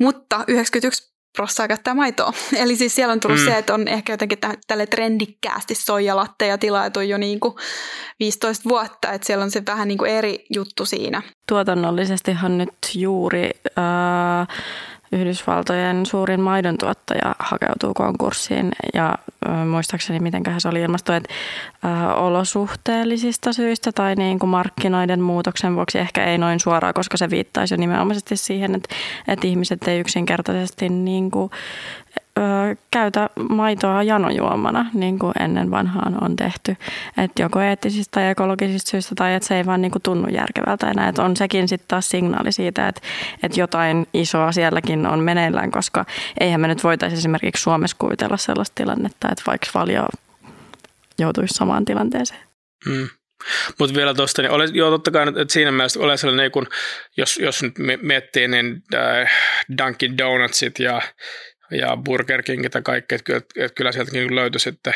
[0.00, 2.32] mutta 91 prossaa käyttää maitoa.
[2.62, 3.44] Eli siis siellä on tullut mm.
[3.44, 7.54] se, että on ehkä jotenkin tälle trendikkäästi soijalatteja tilailtu jo niin kuin
[8.20, 11.22] 15 vuotta, että siellä on se vähän niin kuin eri juttu siinä.
[11.48, 13.50] Tuotannollisestihan nyt juuri...
[13.78, 14.48] Äh,
[15.14, 18.72] Yhdysvaltojen suurin maidon tuottaja hakeutuu konkurssiin.
[18.94, 19.14] Ja
[19.70, 21.28] muistaakseni miten se oli ilmasto, että
[22.16, 27.74] olosuhteellisista syistä tai niin kuin markkinoiden muutoksen vuoksi ehkä ei noin suoraan, koska se viittaisi
[27.74, 28.94] jo nimenomaisesti siihen, että,
[29.28, 31.50] että ihmiset ei yksinkertaisesti niin kuin
[32.38, 32.42] ö,
[32.90, 36.76] käytä maitoa janojuomana, niin kuin ennen vanhaan on tehty.
[37.18, 40.90] Että joko eettisistä tai ekologisista syistä tai että se ei vaan niin kuin tunnu järkevältä
[40.90, 41.08] enää.
[41.08, 43.00] Että on sekin sitten taas signaali siitä, että,
[43.42, 46.04] että jotain isoa sielläkin on meneillään, koska
[46.40, 50.04] eihän me nyt voitaisiin esimerkiksi Suomessa kuvitella sellaista tilannetta, että vaikka valio
[51.18, 52.40] joutuisi samaan tilanteeseen.
[52.88, 53.08] Hmm.
[53.78, 56.66] Mutta vielä tuosta, niin ole, joo totta kai, että siinä mielessä ole sellainen, niin kun,
[57.16, 59.30] jos, jos nyt miettii, niin äh,
[59.78, 61.02] Dunkin Donutsit ja
[61.74, 64.94] ja Burger Kingit ja kaikki, että kyllä, että kyllä sieltäkin löytyi sitten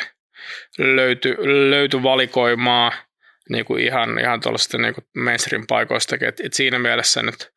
[0.79, 1.37] löyty,
[1.71, 2.93] löyty valikoimaa
[3.49, 7.53] niin kuin ihan, ihan tuollaisista niin mainstream-paikoistakin, että, että siinä mielessä nyt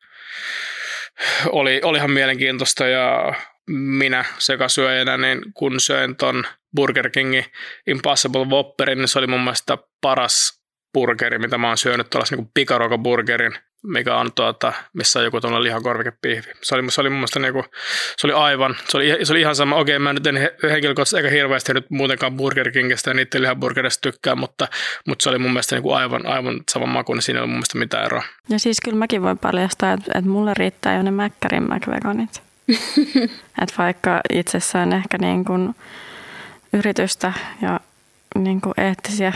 [1.46, 3.34] oli, olihan mielenkiintoista ja
[3.70, 6.44] minä sekasyöjänä, niin kun söin ton
[6.76, 7.44] Burger Kingin
[7.86, 10.62] Impossible Whopperin, niin se oli mun mielestä paras
[10.94, 15.64] burgeri, mitä mä oon syönyt tuollaisen niin pikaruokaburgerin mikä on tuota, missä on joku tuollainen
[15.64, 16.52] lihakorvikepihvi.
[16.62, 17.64] Se oli, se oli mun mielestä niinku,
[18.16, 21.30] se oli aivan, se oli, se oli ihan sama, okei mä nyt en henkilökohtaisesti eikä
[21.30, 24.68] hirveästi nyt muutenkaan Burger Kingistä ja niiden lihaburgerista tykkää, mutta,
[25.06, 27.56] mutta se oli mun mielestä niinku aivan, aivan saman maku, niin siinä ei ole mun
[27.56, 28.22] mielestä mitään eroa.
[28.48, 32.42] Ja siis kyllä mäkin voin paljastaa, että, että mulle riittää jo ne Mäkkärin McVeganit.
[33.62, 35.74] että vaikka itsessään ehkä niin kuin
[36.72, 37.80] yritystä ja
[38.34, 39.32] niin kuin eettisiä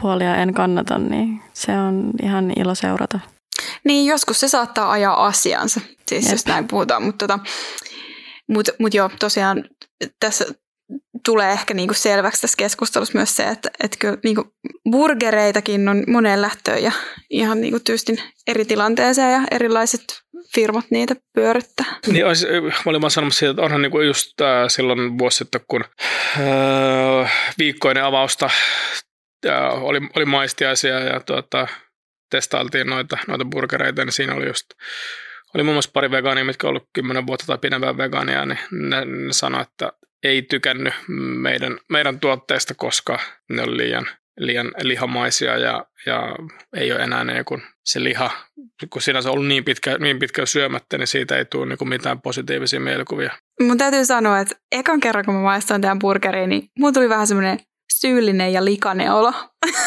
[0.00, 3.20] puolia en kannata, niin se on ihan ilo seurata.
[3.84, 6.32] Niin, joskus se saattaa ajaa asiansa, siis Jep.
[6.32, 7.38] jos näin puhutaan, mutta tota,
[8.48, 9.64] mut, mut joo, tosiaan
[10.20, 10.46] tässä
[11.24, 14.54] tulee ehkä niinku selväksi tässä keskustelussa myös se, että et kyllä niinku
[14.90, 16.92] burgereitakin on moneen lähtöön ja
[17.30, 20.02] ihan niinku tyystin eri tilanteeseen ja erilaiset
[20.54, 21.86] firmat niitä pyörittää.
[22.06, 25.60] Niin, olisi, mä olin vaan sanomassa siitä, että onhan niinku just äh, silloin vuosi sitten,
[25.68, 25.84] kun
[26.40, 28.50] äh, viikkoinen avausta
[29.46, 31.66] äh, oli, oli maistiaisia ja tuota,
[32.30, 34.66] testailtiin noita, noita burgereita, niin siinä oli just
[35.54, 39.04] oli muun muassa pari vegaania, mitkä on ollut kymmenen vuotta tai pidempään vegaania, niin ne,
[39.04, 40.94] ne sanoi, että ei tykännyt
[41.42, 44.06] meidän, meidän tuotteista, koska ne on liian,
[44.38, 46.36] liian lihamaisia ja, ja
[46.76, 48.30] ei ole enää niin kuin se liha,
[48.90, 51.88] kun siinä on ollut niin pitkä, niin pitkä syömättä, niin siitä ei tule niin kuin
[51.88, 53.32] mitään positiivisia mielikuvia.
[53.60, 57.26] Mun täytyy sanoa, että ekan kerran kun mä maistoin tämän burgeriin, niin mun tuli vähän
[57.26, 57.60] semmoinen
[58.00, 59.32] syyllinen ja likainen olo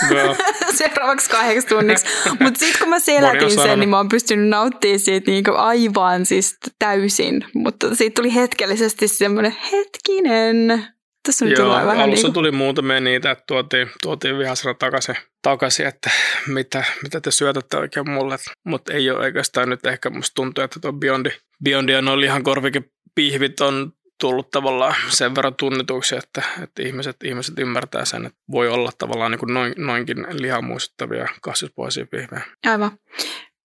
[0.10, 0.36] no.
[0.78, 2.06] seuraavaksi kahdeksi tunniksi.
[2.40, 6.58] Mutta sitten kun mä selätin sen, niin mä oon pystynyt nauttimaan siitä niinku aivan siis
[6.80, 7.46] täysin.
[7.54, 10.86] Mutta siitä tuli hetkellisesti semmoinen hetkinen.
[11.26, 15.88] Tässä Joo, tulee vähän alussa niin tuli muutamia niitä, että tuotiin, tuotiin vihasena takaisin, takaisin,
[15.88, 16.10] että
[16.48, 18.38] mitä, mitä te syötätte oikein mulle.
[18.66, 21.30] Mutta ei ole oikeastaan nyt ehkä musta tuntuu, että tuo Biondi,
[21.64, 27.60] Biondi ja noin lihankorvikin pihvit on tullut tavallaan sen verran tunnetuksi, että, että ihmiset, ihmiset
[27.60, 32.42] ymmärtää sen, että voi olla tavallaan niin kuin noin, noinkin lihamuistuttavia kasvispohjaisia pihvejä.
[32.66, 32.92] Aivan.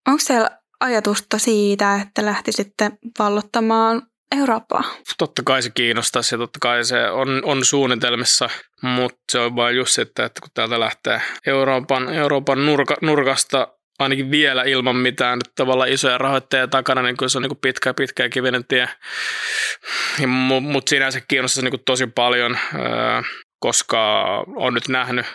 [0.08, 4.02] Onko siellä ajatusta siitä, että lähtisitte vallottamaan
[4.38, 4.84] Eurooppaa?
[5.18, 8.50] Totta kai se kiinnostaisi ja totta kai se on, on suunnitelmissa,
[8.82, 14.30] mutta se on vain just sitten, että kun täältä lähtee Euroopan, Euroopan nurka, nurkasta ainakin
[14.30, 18.22] vielä ilman mitään tavallaan isoja rahoitteja takana, niin kyllä se on niin kuin pitkä, pitkä
[18.22, 18.88] ja kivinen tie.
[20.60, 22.58] Mutta sinänsä kiinnostaa niin tosi paljon,
[23.58, 24.24] koska
[24.56, 25.26] on nyt nähnyt,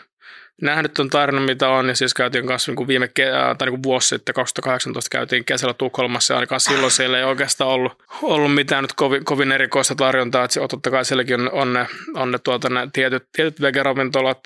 [0.62, 4.08] nähnyt tuon tarinan, mitä on, ja siis käytiin kanssa niin viime ke- tai niin vuosi
[4.08, 8.93] sitten, 2018 käytiin kesällä Tukholmassa, ja ainakaan silloin siellä ei oikeastaan ollut, ollut mitään nyt
[8.93, 12.88] kovin, kovin erikoista tarjontaa, että totta kai sielläkin on, on ne, on ne, tuota, ne
[12.93, 14.39] tietyt, tietyt vegeravintolat,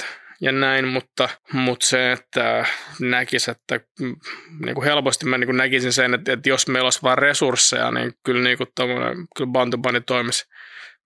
[0.45, 2.65] ja näin, mutta, mutta se, että
[2.99, 3.79] näkisi, että
[4.65, 7.91] niin kuin helposti mä niin kuin näkisin sen, että, että jos meillä olisi vain resursseja,
[7.91, 8.67] niin kyllä, niin kuin
[9.37, 10.45] kyllä Bantubani toimisi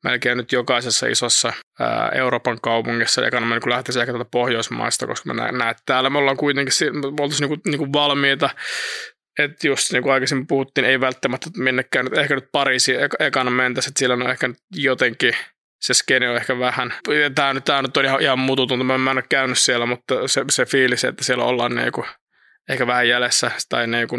[0.03, 5.33] melkein nyt jokaisessa isossa ää, Euroopan kaupungissa, ja mä niin lähtisi ehkä tätä Pohjoismaista, koska
[5.33, 8.49] mä näen, että täällä me ollaan kuitenkin, me oltaisiin niin kuin, niin kuin valmiita.
[9.39, 13.99] Että just niin kuin aikaisemmin puhuttiin, ei välttämättä minnekään, ehkä nyt Pariisiin ekana mentäisiin, että
[13.99, 15.33] siellä on ehkä jotenkin
[15.79, 16.93] se skene on ehkä vähän,
[17.35, 20.45] tämä nyt, tämä nyt on ihan, ihan mututunut, mä en ole käynyt siellä, mutta se,
[20.49, 22.05] se fiilis, että siellä ollaan niinku,
[22.69, 24.17] ehkä vähän jäljessä tai niinku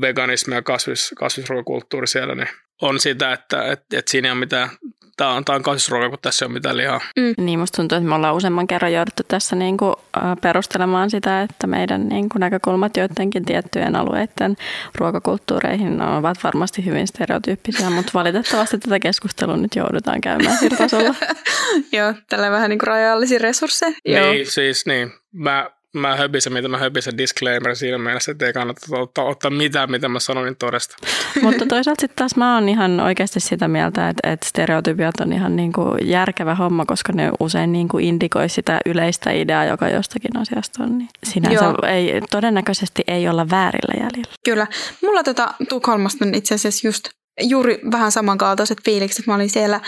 [0.00, 2.48] veganismi ja kasvis, kasvisruokakulttuuri siellä, niin
[2.82, 4.70] on sitä, että et, et siinä ei ole mitään
[5.16, 7.00] tämä on, tää on kasvisruoka, kun tässä ei ole mitään lihaa.
[7.16, 7.44] Mm.
[7.44, 11.42] Niin, musta tuntuu, että me ollaan useamman kerran jouduttu tässä niin kuin, äh, perustelemaan sitä,
[11.42, 14.56] että meidän niin kuin, näkökulmat joidenkin tiettyjen alueiden
[14.94, 21.14] ruokakulttuureihin ovat varmasti hyvin stereotyyppisiä, mutta valitettavasti tätä keskustelua nyt joudutaan käymään sillä tasolla.
[21.92, 23.92] Joo, tällä vähän niin kuin rajallisia resursseja.
[24.08, 25.12] Niin, siis niin.
[25.32, 29.90] Mä mä höpisen, mitä mä höpisen disclaimer siinä mielessä, että ei kannata ottaa, ottaa mitään,
[29.90, 30.96] mitä mä sanoin niin todesta.
[31.42, 35.56] Mutta toisaalta sitten taas mä oon ihan oikeasti sitä mieltä, että, että stereotypiat on ihan
[35.56, 40.36] niin kuin järkevä homma, koska ne usein niin kuin indikoi sitä yleistä ideaa, joka jostakin
[40.36, 40.98] asiasta on.
[40.98, 44.34] Niin sinänsä ei, todennäköisesti ei olla väärillä jäljellä.
[44.44, 44.66] Kyllä.
[45.02, 47.08] Mulla tota Tukholmasta on itse asiassa just
[47.40, 49.26] juuri vähän samankaltaiset fiilikset.
[49.26, 49.80] Mä olin siellä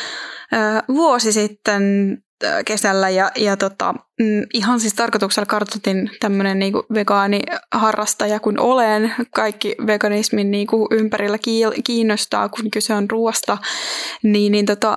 [0.52, 0.56] ö,
[0.88, 1.82] vuosi sitten
[2.64, 9.14] kesällä ja, ja tota, mm, ihan siis tarkoituksella kartoitin tämmöinen niinku vegaaniharrastaja kun olen.
[9.34, 11.38] Kaikki veganismin niinku ympärillä
[11.84, 13.58] kiinnostaa, kun kyse on ruoasta.
[14.22, 14.96] Niin, niin tota,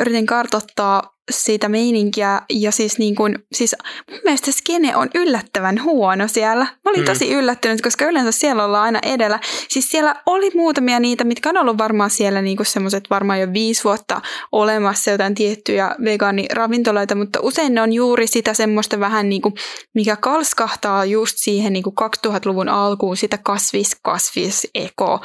[0.00, 3.76] yritin kartoittaa siitä meininkiä ja siis niin kuin, siis
[4.10, 6.64] mun mielestä skene on yllättävän huono siellä.
[6.64, 7.06] Mä olin mm.
[7.06, 9.40] tosi yllättynyt, koska yleensä siellä ollaan aina edellä.
[9.68, 13.52] Siis siellä oli muutamia niitä, mitkä on ollut varmaan siellä niin kuin semmoiset varmaan jo
[13.52, 14.20] viisi vuotta
[14.52, 19.54] olemassa jotain tiettyjä vegaaniravintoloita, mutta usein ne on juuri sitä semmoista vähän niin kuin,
[19.94, 21.94] mikä kalskahtaa just siihen niin kuin
[22.26, 25.20] 2000-luvun alkuun sitä kasvis, kasvis, eko,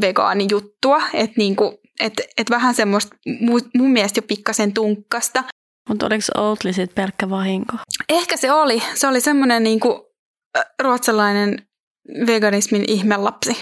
[0.00, 3.16] vegaanijuttua, että niinku, et, et vähän semmoista
[3.74, 5.44] mun mielestä jo pikkasen tunkkasta.
[5.88, 7.76] Mutta oliko Oatly sitten pelkkä vahinko?
[8.08, 8.82] Ehkä se oli.
[8.94, 10.14] Se oli semmoinen niinku,
[10.82, 11.66] ruotsalainen
[12.26, 13.56] veganismin ihmelapsi.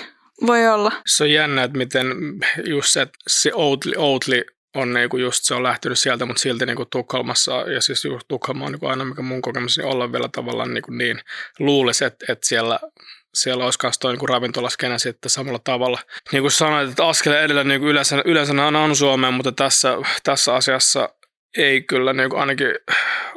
[0.47, 0.93] Voi olla.
[1.07, 2.07] Se on jännä, että miten
[2.67, 4.45] just se, että se Oatly, Oatly
[4.77, 8.65] on niinku just se on lähtenyt sieltä, mutta silti niinku Tukholmassa, ja siis just Tukholma
[8.65, 11.21] on niinku aina mikä mun kokemus, niin olla vielä tavallaan niinku niin
[11.59, 12.81] luulisi, että, että siellä
[13.35, 15.99] siellä olisi myös tuo niin ravintolaskene sitten samalla tavalla.
[16.33, 20.55] Niin kuin sanoit, että askel edellä niin kuin yleensä, yleensä on Suomeen, mutta tässä, tässä
[20.55, 21.09] asiassa
[21.57, 22.75] ei kyllä niin kuin ainakin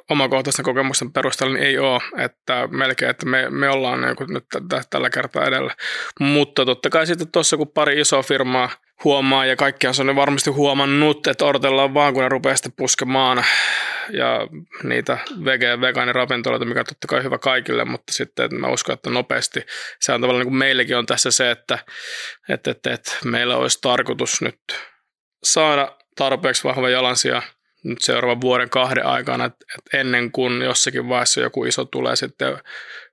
[0.09, 4.45] omakohtaisten kokemusten perusteella niin ei ole, että melkein, että me, me ollaan niin kuin nyt
[4.49, 5.75] t- tällä kertaa edellä.
[6.19, 8.69] Mutta totta kai sitten tuossa, kun pari isoa firmaa
[9.03, 13.45] huomaa ja kaikkihan se on varmasti huomannut, että odotellaan vaan, kun ne rupeaa sitten puskemaan
[14.13, 14.47] ja
[14.83, 19.09] niitä vege- vegaaniravintoloita, mikä on totta kai hyvä kaikille, mutta sitten että mä uskon, että
[19.09, 19.65] nopeasti.
[19.99, 21.79] Se on tavallaan niin kuin meillekin on tässä se, että,
[22.49, 24.59] että, että, että meillä olisi tarkoitus nyt
[25.43, 27.41] saada tarpeeksi vahva jalansija
[27.83, 32.57] nyt seuraavan vuoden kahden aikana, että, että ennen kuin jossakin vaiheessa joku iso tulee sitten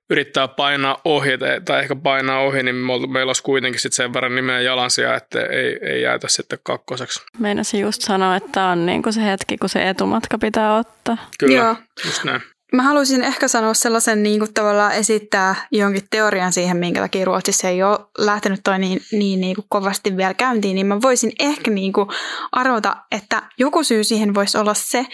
[0.09, 1.31] yrittää painaa ohi
[1.65, 2.75] tai ehkä painaa ohi, niin
[3.09, 7.21] meillä olisi kuitenkin sitten sen verran nimeä jalansia, että ei, ei jäätä sitten kakkoseksi.
[7.39, 11.17] Meinasin just sanoa, että tämä on niin kuin se hetki, kun se etumatka pitää ottaa.
[11.39, 11.75] Kyllä, Joo.
[12.05, 12.41] just näin.
[12.73, 17.67] Mä haluaisin ehkä sanoa sellaisen niin kuin tavallaan esittää jonkin teorian siihen, minkä takia Ruotsissa
[17.67, 21.71] ei ole lähtenyt toi niin, niin, niin kuin kovasti vielä käyntiin, niin mä voisin ehkä
[21.71, 22.09] niin kuin
[22.51, 25.05] arvata, että joku syy siihen voisi olla se,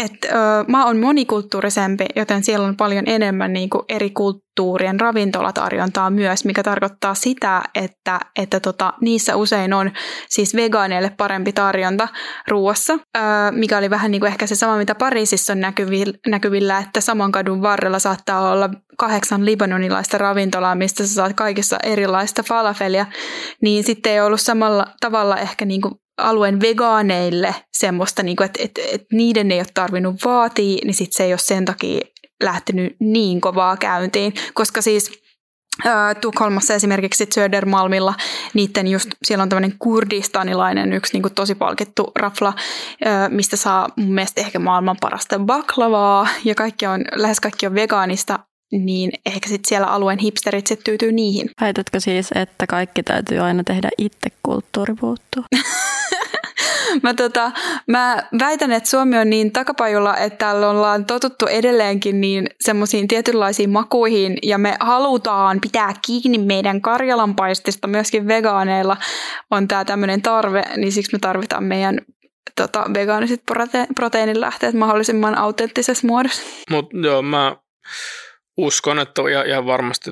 [0.00, 6.10] että ö, maa on monikulttuurisempi, joten siellä on paljon enemmän niin kuin eri kulttuurien ravintolatarjontaa
[6.10, 9.90] myös, mikä tarkoittaa sitä, että, että tota, niissä usein on
[10.28, 12.08] siis vegaaneille parempi tarjonta
[12.48, 16.78] ruuassa, ö, mikä oli vähän niin kuin ehkä se sama, mitä Pariisissa on näkyvillä, näkyvillä,
[16.78, 23.06] että saman kadun varrella saattaa olla kahdeksan libanonilaista ravintolaa, mistä sä saat kaikissa erilaista falafelia,
[23.62, 28.80] niin sitten ei ollut samalla tavalla ehkä niin kuin alueen vegaaneille semmoista, niin että, että,
[28.92, 32.00] että niiden ei ole tarvinnut vaatia, niin sitten se ei ole sen takia
[32.42, 35.20] lähtenyt niin kovaa käyntiin, koska siis
[36.20, 38.14] Tukholmassa esimerkiksi Södermalmilla,
[38.54, 42.52] niiden just, siellä on tämmöinen kurdistanilainen yksi niin tosi palkittu rafla,
[43.28, 46.28] mistä saa mun mielestä ehkä maailman parasta baklavaa.
[46.44, 48.38] Ja kaikki on, lähes kaikki on vegaanista,
[48.72, 51.50] niin ehkä sitten siellä alueen hipsterit sitten tyytyy niihin.
[51.60, 55.44] Väitätkö siis, että kaikki täytyy aina tehdä itse kulttuuri puuttuu?
[57.02, 57.52] mä, tota,
[57.86, 63.70] mä väitän, että Suomi on niin takapajulla, että täällä ollaan totuttu edelleenkin niin semmoisiin tietynlaisiin
[63.70, 68.96] makuihin ja me halutaan pitää kiinni meidän karjalanpaistista myöskin vegaaneilla
[69.50, 72.00] on tämä tämmöinen tarve, niin siksi me tarvitaan meidän
[72.56, 76.42] tota, vegaaniset prote- proteiinilähteet mahdollisimman autenttisessa muodossa.
[76.70, 77.56] Mutta joo, mä
[78.64, 80.10] uskon, että ihan varmasti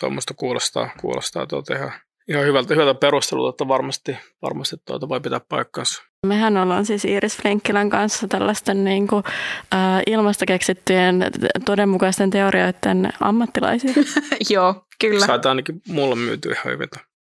[0.00, 1.92] tuommoista kuulostaa, kuulostaa tuota ihan
[2.28, 6.02] ihan hyvältä, hyvältä perustelulta, että varmasti, varmasti tuota voi pitää paikkansa.
[6.26, 9.24] Mehän ollaan siis Iiris Frenkkilän kanssa tällaisten niin kuin,
[9.74, 11.24] äh, ilmasta keksittyjen
[11.64, 13.90] todenmukaisten teorioiden ammattilaisia.
[14.50, 15.26] Joo, kyllä.
[15.26, 16.88] Sait ainakin mulle myyty ihan hyvin.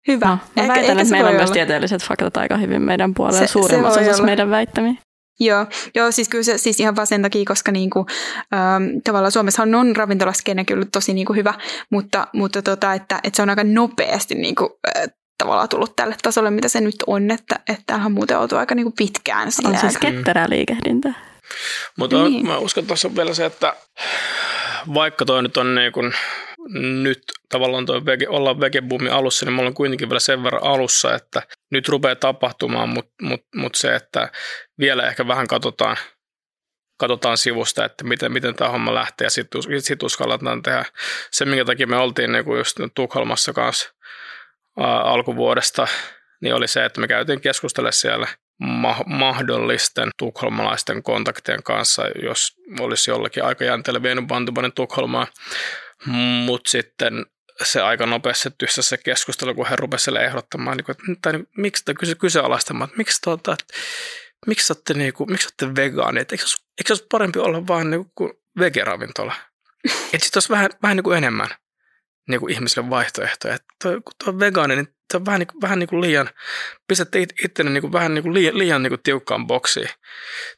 [0.09, 0.28] Hyvä.
[0.28, 1.38] No, mä väitän, että meillä on olla.
[1.38, 4.94] myös tieteelliset faktat aika hyvin meidän puolella se, suurimmassa osassa meidän väittämiä.
[5.41, 8.07] Joo, joo, siis kyllä se siis ihan vaan sen takia, koska niinku,
[8.55, 11.55] ähm, tavallaan Suomessa on ravintolaskene kyllä tosi niinku hyvä,
[11.91, 15.05] mutta, mutta tota, että, että se on aika nopeasti niinku, äh,
[15.39, 18.85] tavallaan tullut tälle tasolle, mitä se nyt on, että, että tämähän muuten oltu aika niin
[18.85, 19.49] kuin pitkään.
[19.64, 21.12] On siis ketterää liikehdintä.
[21.99, 22.47] Mutta niin.
[22.47, 23.76] mä uskon, että tuossa on vielä se, että
[24.95, 26.12] vaikka toi nyt on niin kuin
[26.72, 31.14] nyt tavallaan toi vege, olla vegeboomin alussa, niin me ollaan kuitenkin vielä sen verran alussa,
[31.14, 34.32] että nyt rupeaa tapahtumaan, mutta mut, mut se, että
[34.78, 35.96] vielä ehkä vähän katsotaan,
[36.98, 40.84] katsotaan sivusta, että miten, miten tämä homma lähtee ja sitten sit uskalletaan tehdä.
[41.30, 43.94] Se, minkä takia me oltiin niin kuin just Tukholmassa kanssa
[44.80, 45.88] ää, alkuvuodesta,
[46.40, 48.26] niin oli se, että me käytiin keskustella siellä
[48.58, 55.26] ma- mahdollisten tukholmalaisten kontaktien kanssa, jos olisi jollakin aika jänteellä vienyt Bantubanen Tukholmaan.
[56.45, 57.26] Mutta sitten
[57.62, 61.49] se aika nopeasti tyssä se keskustelu, kun hän rupesi sille ehdottamaan, niin kuin, tai niin,
[61.57, 63.74] miksi tai kyse, kyseenalaistamaan, että miksi, tuota, että,
[64.47, 66.45] miksi olette, niin kuin, miksi olette vegaani, että eikö,
[66.78, 69.34] eikö olisi parempi olla vaan niin kuin vegeravintola?
[70.12, 71.49] Että sitten olisi vähän, vähän niin kuin enemmän
[72.28, 73.55] niin kuin ihmisille vaihtoehtoja.
[73.55, 76.30] Että tuo, kun tuo on vegaani, niin se on vähän, niin, vähän niin kuin liian,
[76.88, 79.88] pistätte it, ittenne niin kuin vähän niin kuin liian, liian niin kuin tiukkaan boksiin.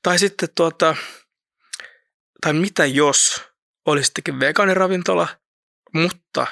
[0.02, 0.96] Tai sitten tuota,
[2.40, 3.44] tai mitä jos
[3.86, 5.28] olisittekin vegaaniravintola,
[5.92, 6.46] mutta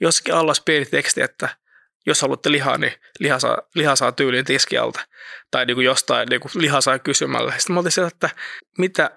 [0.00, 1.48] jossakin alla pieni teksti, että
[2.06, 5.00] jos haluatte lihaa, niin liha saa, liha saa tyyliin tiskialta.
[5.50, 7.52] Tai niin kuin jostain niin kuin liha saa kysymällä.
[7.58, 8.30] Sitten mä olin sieltä, että
[8.78, 9.10] mitä,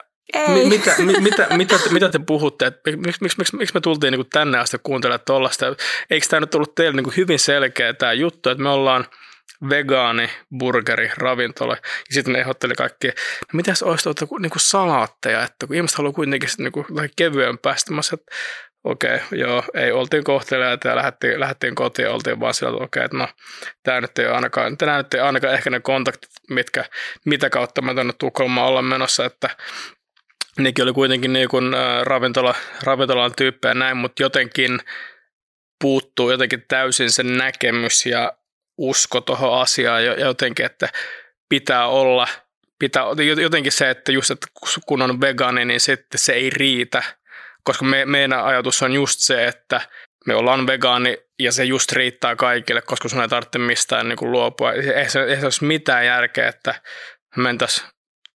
[0.48, 3.82] mi, mitä, mi, mitä, mitä, te, mitä te puhutte, että miksi, miksi, miksi, miksi me
[3.82, 5.66] tultiin niin kuin tänne asti kuuntelemaan tuollaista.
[6.10, 9.06] Eikö tämä nyt ollut teille niin kuin hyvin selkeä tämä juttu, että me ollaan
[9.70, 10.30] vegaani,
[10.60, 11.74] burgeri, ravintola.
[11.74, 15.98] Ja sitten ne ehdotteli kaikki, no mitäs olisi tuota, niin kuin salaatteja, että kun ihmiset
[15.98, 16.86] haluaa kuitenkin niin kuin,
[17.16, 17.76] kevyempää.
[17.76, 18.32] Sitten mä että
[18.84, 23.00] okei, okay, joo, ei, oltiin kohteliaita ja lähdettiin, lähdettiin kotiin oltiin vaan sillä, että okei,
[23.00, 23.28] okay, että no,
[23.84, 26.86] tämä nyt ei ainakaan, tämä nyt ei ainakaan ehkä ne kontaktit, mitkä,
[27.26, 29.50] mitä kautta mä tänne Tukholmaan olla menossa, että
[30.60, 31.74] nekin oli kuitenkin niin kuin,
[32.04, 34.80] ravintola, ravintolan tyyppejä näin, mutta jotenkin
[35.82, 38.34] puuttuu jotenkin täysin sen näkemys ja
[38.78, 40.90] usko tuohon asiaan ja jotenkin, että
[41.50, 42.28] pitää olla,
[42.80, 43.04] pitää,
[43.42, 44.48] jotenkin se, että just, että
[44.86, 47.04] kun on vegaani, niin sitten se ei riitä,
[47.64, 49.82] koska me, meidän ajatus on just se, että
[50.26, 54.32] me ollaan vegaani ja se just riittää kaikille, koska sun ei tarvitse mistään niin kuin
[54.32, 54.74] luopua.
[54.74, 56.82] Ei se, ei se olisi mitään järkeä, että
[57.36, 57.88] mentäisiin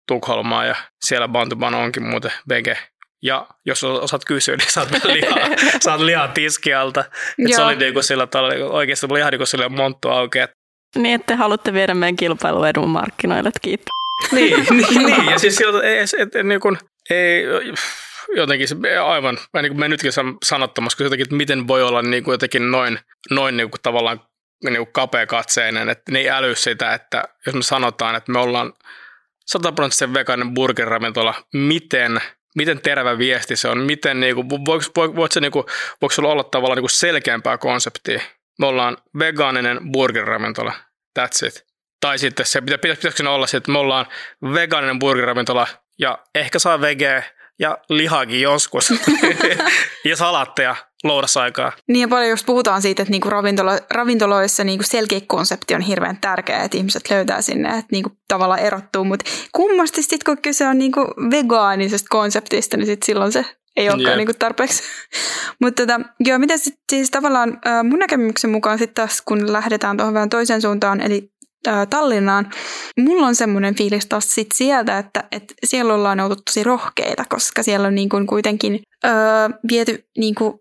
[0.08, 2.78] Tukholmaan ja siellä Bantuban onkin muuten vege.
[3.22, 5.48] Ja jos osaat kysyä, niin saat lihaa,
[5.80, 7.04] saat lihaa tiskialta.
[7.38, 10.38] Et se oli niin kuin sillä tavalla, oikeasti oli ihan niin kuin sillä monttu auki.
[10.38, 10.56] Että...
[10.96, 13.86] Niin, että haluatte viedä meidän kilpailuedun markkinoille, että kiitos.
[14.32, 16.78] niin, niin, niin, ja siis sillä ei, et, et, niin kuin,
[17.10, 17.44] ei,
[18.36, 20.12] jotenkin se, aivan, niin kuin nytkin
[20.44, 22.98] sanottamassa, kun jotenkin, että miten voi olla niin kuin jotenkin noin,
[23.30, 24.20] noin niin kuin tavallaan
[24.64, 28.72] niin kuin kapea-katseinen, että ne ei äly sitä, että jos me sanotaan, että me ollaan
[29.46, 32.20] 100 prosenttisen vegaaninen burgeriravintola, miten,
[32.58, 35.64] miten terve viesti se on, miten, niin kuin, voiko, voiko, se, niin kuin,
[36.00, 38.20] voiko sulla olla tavallaan niin kuin selkeämpää konseptia?
[38.58, 40.72] Me ollaan vegaaninen burgeriravintola,
[41.18, 41.66] that's it.
[42.00, 44.06] Tai sitten se, pitä, pitäisikö olla se, että me ollaan
[44.54, 45.66] vegaaninen burgeriravintola
[45.98, 47.22] ja ehkä saa vegeä
[47.58, 48.92] ja lihakin joskus
[50.04, 51.72] ja salatteja loudasaikaa.
[51.88, 56.18] Niin ja paljon just puhutaan siitä, että niinku ravintola, ravintoloissa niinku selkeä konsepti on hirveän
[56.20, 60.78] tärkeä, että ihmiset löytää sinne, että niinku tavallaan erottuu, mutta kummasti sitten kun kyse on
[60.78, 63.44] niinku vegaanisesta konseptista, niin sit silloin se
[63.76, 64.82] ei olekaan niinku tarpeeksi.
[65.62, 70.14] mutta tota, joo, miten sit, siis tavallaan mun näkemyksen mukaan sitten taas, kun lähdetään tuohon
[70.14, 71.30] vähän toiseen suuntaan, eli
[71.90, 72.50] Tallinnaan.
[73.00, 77.62] Mulla on semmoinen fiilis taas sit sieltä, että, että siellä ollaan oltu tosi rohkeita, koska
[77.62, 79.12] siellä on niin kuin kuitenkin öö,
[79.70, 80.54] viety niin kuin,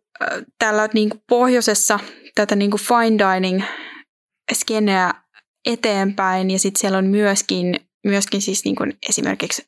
[0.60, 2.00] täällä niin kuin pohjoisessa
[2.36, 3.64] tätä niin kuin fine dining
[4.54, 5.14] skeneä
[5.66, 6.52] eteenpäin.
[6.52, 9.66] Ja sitten siellä on myöskin, myöskin siis niin kuin esimerkiksi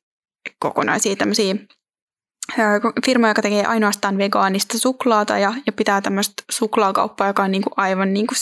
[0.59, 1.55] kokonaisia tämmöisiä
[3.05, 8.13] firma, joka tekee ainoastaan vegaanista suklaata ja, ja pitää tämmöistä suklaakauppaa, joka on niinku aivan
[8.13, 8.33] niinku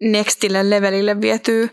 [0.00, 1.68] nextille levelille vietyy,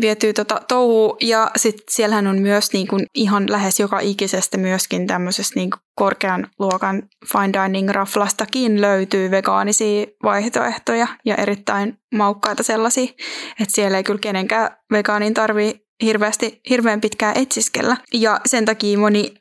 [0.00, 1.16] vietyy tota touhu.
[1.20, 7.02] Ja sitten siellähän on myös niinku ihan lähes joka ikisestä myöskin tämmöisestä niinku korkean luokan
[7.32, 13.12] fine dining raflastakin löytyy vegaanisia vaihtoehtoja ja erittäin maukkaita sellaisia,
[13.60, 17.96] että siellä ei kyllä kenenkään vegaanin tarvii hirveästi, hirveän pitkään etsiskellä.
[18.12, 19.34] Ja sen takia moni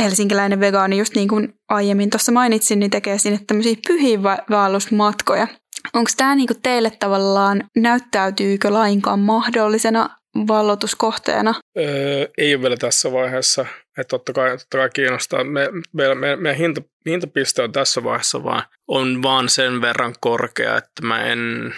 [0.00, 5.46] helsinkiläinen vegaani, just niin kuin aiemmin tuossa mainitsin, niin tekee sinne tämmöisiä pyhiinvaellusmatkoja.
[5.92, 10.08] Onko tämä niinku teille tavallaan, näyttäytyykö lainkaan mahdollisena
[10.46, 11.54] vallotuskohteena?
[11.78, 13.66] Öö, ei ole vielä tässä vaiheessa.
[13.98, 15.44] Että totta kai, totta kai kiinnostaa.
[15.44, 20.76] Me, me, me, meidän hinta, hintapiste on tässä vaiheessa vaan, on vaan sen verran korkea,
[20.76, 21.74] että mä en,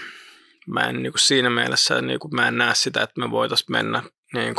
[0.66, 3.72] mä en niin kuin siinä mielessä niin kuin mä en näe sitä, että me voitaisiin
[3.72, 4.02] mennä
[4.34, 4.54] niin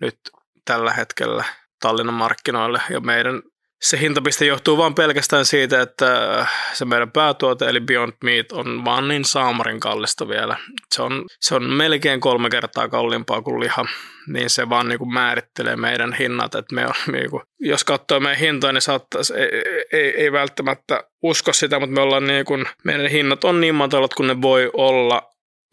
[0.00, 0.18] nyt
[0.64, 1.44] tällä hetkellä
[1.80, 3.42] Tallinnan markkinoille ja meidän
[3.80, 9.08] se hintapiste johtuu vain pelkästään siitä, että se meidän päätuote eli Beyond Meat on vaan
[9.08, 10.56] niin saamarin kallista vielä.
[10.94, 13.86] Se on, se on melkein kolme kertaa kalliimpaa kuin liha,
[14.26, 16.54] niin se vaan niin kuin määrittelee meidän hinnat.
[16.54, 19.48] Että me on, niin kuin, jos katsoo meidän hintoja, niin saattaisi, ei,
[19.92, 24.14] ei, ei, välttämättä usko sitä, mutta me ollaan niin kuin, meidän hinnat on niin matalat
[24.14, 25.22] kuin ne voi olla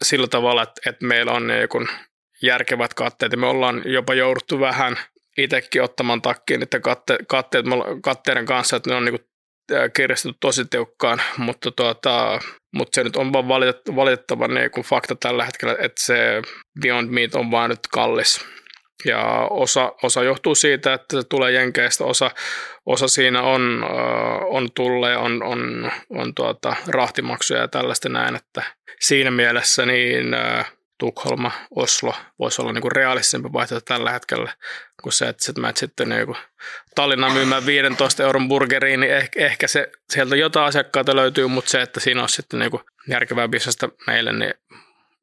[0.04, 1.88] sillä tavalla, että, että meillä on niin kuin
[2.42, 4.96] järkevät katteet me ollaan jopa jouduttu vähän
[5.38, 7.66] itsekin ottamaan takkiin niiden katte, katteet,
[8.02, 9.28] katteiden kanssa, että ne on niinku
[9.96, 12.40] kiristetty tosi tiukkaan, mutta, tuota,
[12.74, 16.42] mutta se nyt on vaan valitettava, valitettava niin kuin fakta tällä hetkellä, että se
[16.82, 18.44] Beyond Meat on vaan nyt kallis.
[19.04, 22.30] Ja osa, osa johtuu siitä, että se tulee Jenkeistä, osa,
[22.86, 23.84] osa siinä on,
[24.50, 28.62] on tulle, on, on, on tuota, rahtimaksuja ja tällaista näin, että
[29.00, 30.26] siinä mielessä niin
[30.98, 34.52] Tukholma, Oslo voisi olla niinku realistisempi vaihtoehto tällä hetkellä
[35.02, 36.36] kuin se, että sit mä sitten niinku
[36.94, 41.82] Tallinnan myymään 15 euron burgeriin, niin ehkä, ehkä se, sieltä jotain asiakkaita löytyy, mutta se,
[41.82, 44.54] että siinä on sitten niinku järkevää bisnestä meille, niin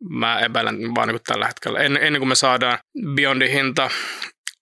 [0.09, 1.79] mä epäilen vaan niinku tällä hetkellä.
[1.79, 2.79] En, ennen kuin me saadaan
[3.15, 3.89] Beyondin hinta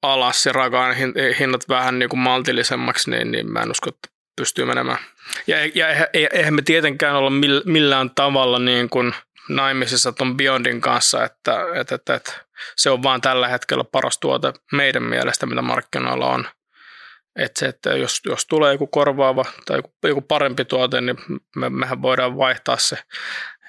[0.01, 0.93] alas ja raaka
[1.39, 4.97] hinnat vähän niinku maltillisemmaksi, niin, niin mä en usko, että pystyy menemään.
[5.47, 7.32] Ja, ja eihän me tietenkään olla
[7.66, 9.14] millään tavalla niin kuin–
[9.49, 12.33] naimisissa tuon Beyondin kanssa, että, että, että, että
[12.75, 16.47] se on vaan tällä hetkellä paras tuote meidän mielestä, mitä markkinoilla on.
[17.35, 21.17] Että se, että jos, jos tulee joku korvaava tai joku, joku parempi tuote, niin
[21.55, 22.95] me, mehän voidaan vaihtaa se.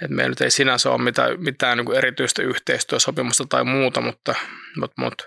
[0.02, 4.34] että meillä nyt ei sinänsä ole mitään, mitään niin erityistä yhteistyösopimusta tai muuta, mutta,
[4.76, 5.24] mutta, mutta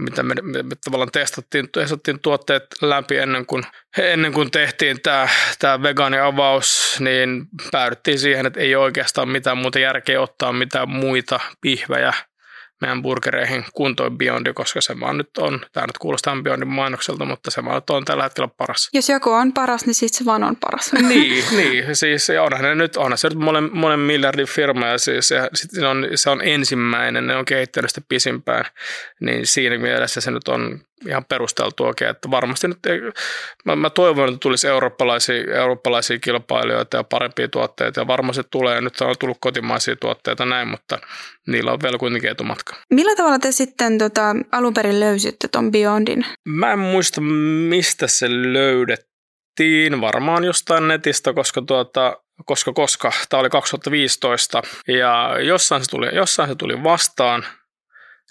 [0.00, 3.62] mitä me, me, me tavallaan testattiin, testattiin tuotteet läpi ennen kuin,
[3.98, 5.28] ennen kuin tehtiin tämä,
[5.58, 12.12] tämä vegaaniavaus, niin päädyttiin siihen, että ei oikeastaan mitään muuta järkeä ottaa mitään muita pihvejä
[12.80, 17.50] meidän burgereihin kuntoon Biondi, koska se vaan nyt on, tämä nyt kuulostaa Biondin mainokselta, mutta
[17.50, 18.88] se vaan on tällä hetkellä paras.
[18.92, 20.92] Jos joku on paras, niin sitten se vaan on paras.
[21.08, 25.28] niin, niin, siis onhan ne nyt, onhan se nyt monen, monen miljardin firma ja siis
[25.28, 28.64] se, se, on, se on ensimmäinen, ne on kehittänyt sitä pisimpään,
[29.20, 33.00] niin siinä mielessä se nyt on ihan perusteltuakin, että varmasti nyt ei,
[33.64, 39.00] mä, mä toivon, että tulisi eurooppalaisia, eurooppalaisia kilpailijoita ja parempia tuotteita ja varmasti tulee, nyt
[39.00, 40.98] on tullut kotimaisia tuotteita näin, mutta
[41.46, 42.76] niillä on vielä kuitenkin etumatka.
[42.90, 46.26] Millä tavalla te sitten tota, alun perin löysitte ton Beyondin?
[46.48, 53.50] Mä en muista, mistä se löydettiin, varmaan jostain netistä, koska tuota, koska, koska tämä oli
[53.50, 57.44] 2015 ja jossain se tuli, jossain se tuli vastaan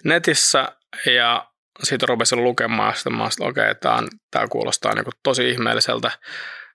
[0.04, 0.72] netissä
[1.06, 1.49] ja
[1.82, 3.74] siitä rupesin lukemaan sitten mä okei, okay,
[4.30, 6.10] tämä, kuulostaa niin tosi ihmeelliseltä,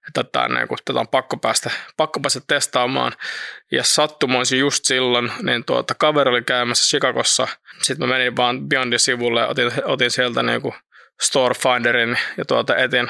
[0.07, 3.13] että tämä, niin on pakko päästä, pakko päästä testaamaan.
[3.71, 7.47] Ja sattumoisin just silloin, niin tuota, kaveri oli käymässä Chicagossa.
[7.81, 10.73] Sitten mä menin vaan Beyondin sivulle otin, otin sieltä niin kuin
[11.21, 13.09] Store Finderin ja tuota etin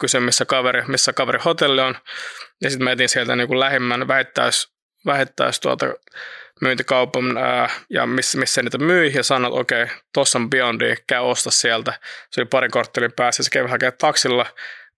[0.00, 1.94] kysyin, missä kaveri, missä kaveri hotelli on.
[2.62, 4.72] Ja sitten mä etin sieltä niin kuin lähimmän vähittäis,
[5.06, 5.86] vähittäis tuota
[6.60, 10.96] myyntikaupan ää, ja missä, missä niitä myi ja sanoi, että okei, okay, tuossa on Beyondia,
[11.06, 11.92] käy osta sieltä.
[12.30, 14.46] Se oli parin korttelin päässä, se kävi hakemaan taksilla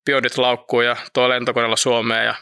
[0.06, 2.34] Beyondit laukkuun ja toi lentokoneella Suomeen ja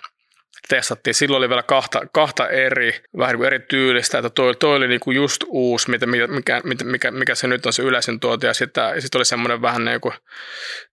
[0.69, 1.15] testattiin.
[1.15, 5.01] Silloin oli vielä kahta, kahta eri, vähän niin eri tyylistä, että toi, toi oli niin
[5.01, 9.03] kuin just uusi, mitä, mikä, mikä, mikä, se nyt on se yleisin tuote, ja sitten
[9.03, 10.15] sit oli semmoinen vähän niin kuin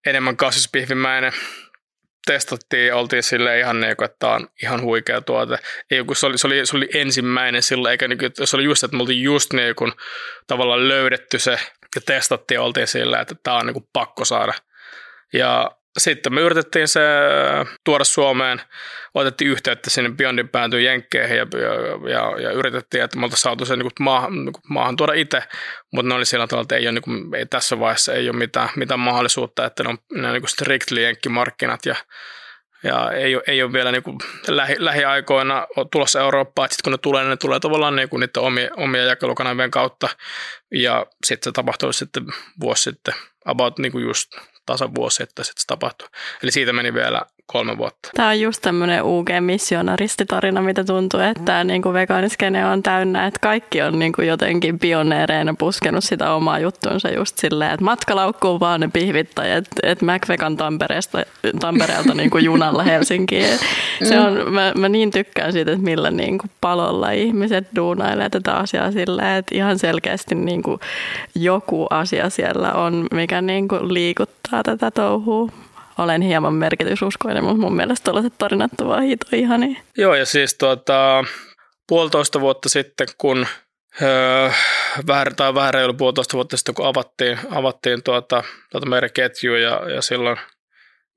[0.06, 1.34] enemmän kasvispihvimäinen
[2.26, 5.58] testattiin ja oltiin sille ihan niin kuin, että tämä on ihan huikea tuote.
[5.92, 8.64] Ei, kun se, oli, se, oli, se oli ensimmäinen silloin, eikä niin kuin, se oli
[8.64, 9.92] just, että me oltiin just niin kuin,
[10.48, 11.60] tavallaan löydetty se
[11.96, 14.54] ja testattiin ja oltiin silleen, että tämä on niin kuin pakko saada.
[15.34, 17.02] Ja sitten me yritettiin se
[17.84, 18.62] tuoda Suomeen,
[19.14, 23.66] otettiin yhteyttä sinne Beyondin päätyy Jenkkeihin ja, ja, ja, ja, yritettiin, että me oltaisiin saatu
[23.66, 25.44] se niin maahan, niin maahan tuoda itse,
[25.94, 28.38] mutta ne oli sillä tavalla, että ei, ole, niin kuin, ei tässä vaiheessa ei ole
[28.38, 31.96] mitään, mitään mahdollisuutta, että ne on, ne on niin strictly jenkkimarkkinat ja,
[32.84, 34.18] ja ei ole, ei ole vielä niin kuin
[34.48, 38.44] lähi, lähiaikoina tulossa Eurooppaan, sitten kun ne tulee, niin ne tulee tavallaan niin kuin niiden
[38.44, 40.10] omia, omia jakelukanavien kautta.
[40.72, 42.24] Ja sitten se tapahtui sitten
[42.60, 43.14] vuosi sitten,
[43.46, 44.32] about niin kuin just
[44.66, 46.08] tasan vuosi sitten se tapahtui.
[46.44, 48.10] Eli siitä meni vielä kolme vuotta.
[48.16, 53.40] Tämä on just tämmöinen UG-missionaristitarina, mitä tuntuu, että tämä niin kuin vegaaniskene on täynnä, että
[53.40, 58.80] kaikki on niin kuin jotenkin pioneereina puskenut sitä omaa juttuunsa just silleen, että matkalaukkuun vaan
[58.80, 61.24] ne pihvit tai että, että McVegan Tampereesta,
[61.60, 63.60] Tampereelta niin kuin junalla Helsinkiin.
[64.04, 68.54] Se on, mä, mä, niin tykkään siitä, että millä niin kuin palolla ihmiset duunailee tätä
[68.54, 70.80] asiaa silleen, että ihan selkeästi niin kuin
[71.36, 75.50] joku asia siellä on, mikä niin kuin liikuttaa tätä touhua
[75.98, 79.82] olen hieman merkitysuskoinen, mutta mun mielestä tällaiset tarinat ovat hito ihania.
[79.98, 81.24] Joo, ja siis tuota,
[81.88, 83.48] puolitoista vuotta sitten, kun
[84.02, 84.50] öö,
[85.08, 89.90] vähän, tai vähän reilu puolitoista vuotta sitten, kun avattiin, avattiin tuota, tuota meidän ketjua ja,
[89.90, 90.38] ja silloin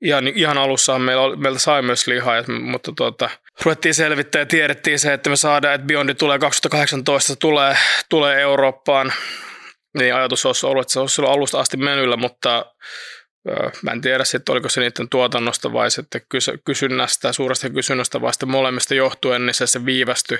[0.01, 3.29] ihan, ihan alussa meillä, meiltä sai myös lihaa, mutta tuota,
[3.65, 7.77] ruvettiin selvittää ja tiedettiin se, että me saadaan, että Biondi tulee 2018, tulee,
[8.09, 9.13] tulee Eurooppaan.
[9.99, 12.65] Niin ajatus olisi ollut, että se olisi silloin alusta asti menyllä, mutta
[13.81, 16.21] Mä en tiedä sitten, oliko se niiden tuotannosta vai sitten
[16.65, 20.39] kysynnästä, suuresta kysynnästä vai sitten molemmista johtuen, niin se, se viivästyi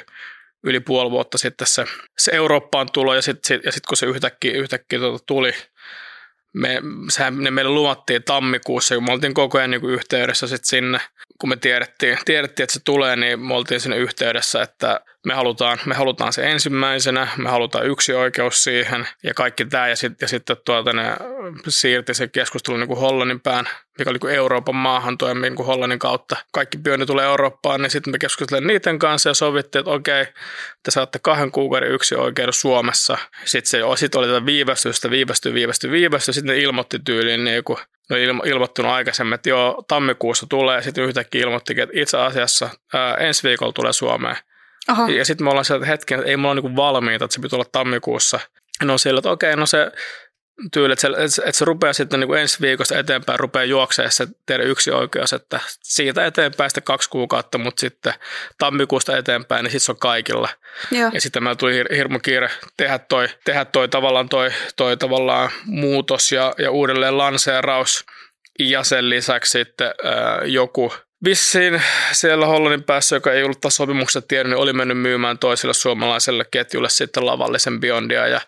[0.64, 1.86] yli puoli vuotta sitten se,
[2.18, 5.54] se Eurooppaan tulo ja sitten ja sit kun se yhtäkkiä, yhtäkkiä tuota tuli,
[6.54, 11.00] me, sehän, ne meille luvattiin tammikuussa, kun me oltiin koko ajan niin yhteydessä sit sinne,
[11.40, 15.78] kun me tiedettiin, tiedettiin, että se tulee, niin me oltiin sinne yhteydessä, että me halutaan,
[15.86, 19.88] me halutaan se ensimmäisenä, me halutaan yksi oikeus siihen ja kaikki tämä.
[19.88, 21.16] Ja, sit, ja sitten tuota, ne
[21.68, 26.00] siirti se keskustelu niin kuin Hollannin pään, mikä oli kuin Euroopan maahan niin kuin Hollannin
[26.00, 26.36] kautta.
[26.52, 30.26] Kaikki pyöni tulee Eurooppaan, niin sitten me keskustelimme niiden kanssa ja sovittiin, että okei,
[30.84, 33.18] te saatte kahden kuukauden yksi oikeus Suomessa.
[33.46, 36.34] Sitten se sit oli tätä viivästystä, viivästy, viivästy, viivästy.
[36.34, 37.78] Sitten ne ilmoitti tyyliin niin kuin
[38.10, 42.18] ne on ilmo- ilmoittanut aikaisemmin, että joo, tammikuussa tulee, ja sitten yhtäkkiä ilmoittikin, että itse
[42.18, 44.38] asiassa ää, ensi viikolla tulee Suomeen.
[44.88, 45.10] Aha.
[45.10, 47.58] Ja sitten me ollaan sieltä hetken, että ei mulla ole niinku valmiita, että se pitää
[47.58, 48.40] olla tammikuussa.
[48.84, 49.92] No sillä, että okei, no se
[50.72, 54.28] tyyli, että se, että se rupeaa sitten niin kuin ensi viikosta eteenpäin, rupeaa juoksemaan se
[54.46, 58.14] teidän yksi oikeus, että siitä eteenpäin sitten kaksi kuukautta, mutta sitten
[58.58, 60.50] tammikuusta eteenpäin, niin sitten se on kaikilla.
[60.92, 61.12] Joo.
[61.14, 65.50] Ja sitten meillä tuli hir- hirmu kiire tehdä toi, tehdä toi tavallaan toi, toi tavallaan
[65.66, 68.06] muutos ja, ja uudelleen lanseeraus.
[68.60, 70.94] Ja sen lisäksi sitten ää, joku
[71.24, 71.82] Vissiin
[72.12, 76.46] siellä Hollannin päässä, joka ei ollut taas sopimuksesta tiedä, niin oli mennyt myymään toiselle suomalaiselle
[76.52, 78.42] ketjulle sitten lavallisen Beyondia ja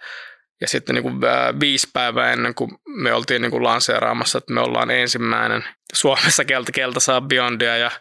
[0.62, 1.16] ja sitten niin kuin
[1.60, 6.72] viisi päivää ennen kuin me oltiin niin kuin lanseeraamassa, että me ollaan ensimmäinen Suomessa kelta,
[6.72, 7.92] kelta saa Beyondia ja,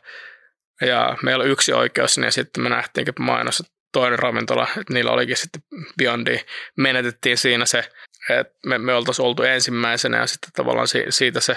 [0.81, 5.37] ja meillä on yksi oikeus, niin sitten me nähtiinkin mainossa toinen ravintola, että niillä olikin
[5.37, 5.63] sitten
[5.99, 6.41] Beyondia.
[6.77, 7.91] Menetettiin siinä se,
[8.31, 11.57] että me, me oltaisiin oltu ensimmäisenä ja sitten tavallaan siitä se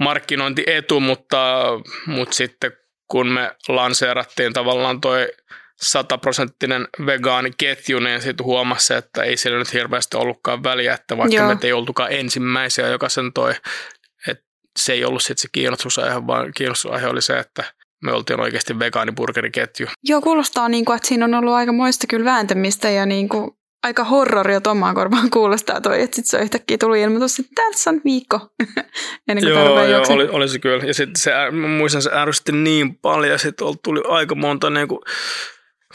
[0.00, 1.64] markkinointietu, mutta,
[2.06, 2.72] mutta sitten
[3.08, 5.28] kun me lanseerattiin tavallaan toi
[5.82, 11.48] sataprosenttinen vegaaniketju, niin sitten huomasi, että ei sillä nyt hirveästi ollutkaan väliä, että vaikka Joo.
[11.48, 13.54] me ei oltukaan ensimmäisiä, joka sen toi,
[14.28, 14.44] että
[14.78, 17.64] se ei ollut sitten se kiinnostusaihe, vaan kiinnostusaihe oli se, että
[18.02, 19.86] me oltiin oikeasti vegaaniburgeriketju.
[20.02, 23.50] Joo, kuulostaa niin kuin, että siinä on ollut aika moista kyllä vääntämistä ja niin kuin
[23.82, 27.90] aika horroria omaan korvaan kuulostaa toi, että sitten se on yhtäkkiä tullut ilmoitus, että tässä
[27.90, 28.40] on viikko
[29.28, 30.84] ennen kuin joo, joo, oli, oli, se kyllä.
[30.84, 34.88] Ja sitten se, mä muistan, se ärsytti niin paljon ja sitten tuli aika monta niin
[34.88, 35.00] kuin,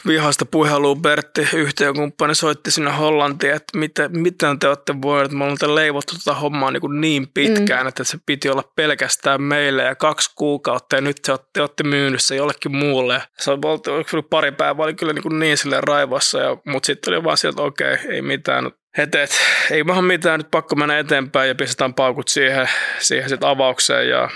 [0.06, 5.74] vihasta puhelua Bertti, yhtiökumppani, soitti sinne Hollantiin, että miten, miten te olette voineet, me ollaan
[5.74, 7.88] leivottu tätä hommaa niin, niin pitkään, mm.
[7.88, 12.22] että se piti olla pelkästään meille ja kaksi kuukautta ja nyt te olette, olette myynyt
[12.22, 13.22] se jollekin muulle.
[13.38, 17.36] Se oli pari päivää, oli kyllä niin, niin silleen raivossa, ja, mutta sitten oli vaan
[17.36, 19.30] sieltä, että okei, okay, ei mitään, Hetet,
[19.70, 22.68] ei vaan mitään, nyt pakko mennä eteenpäin ja pistetään paukut siihen,
[22.98, 24.28] siihen sit avaukseen ja,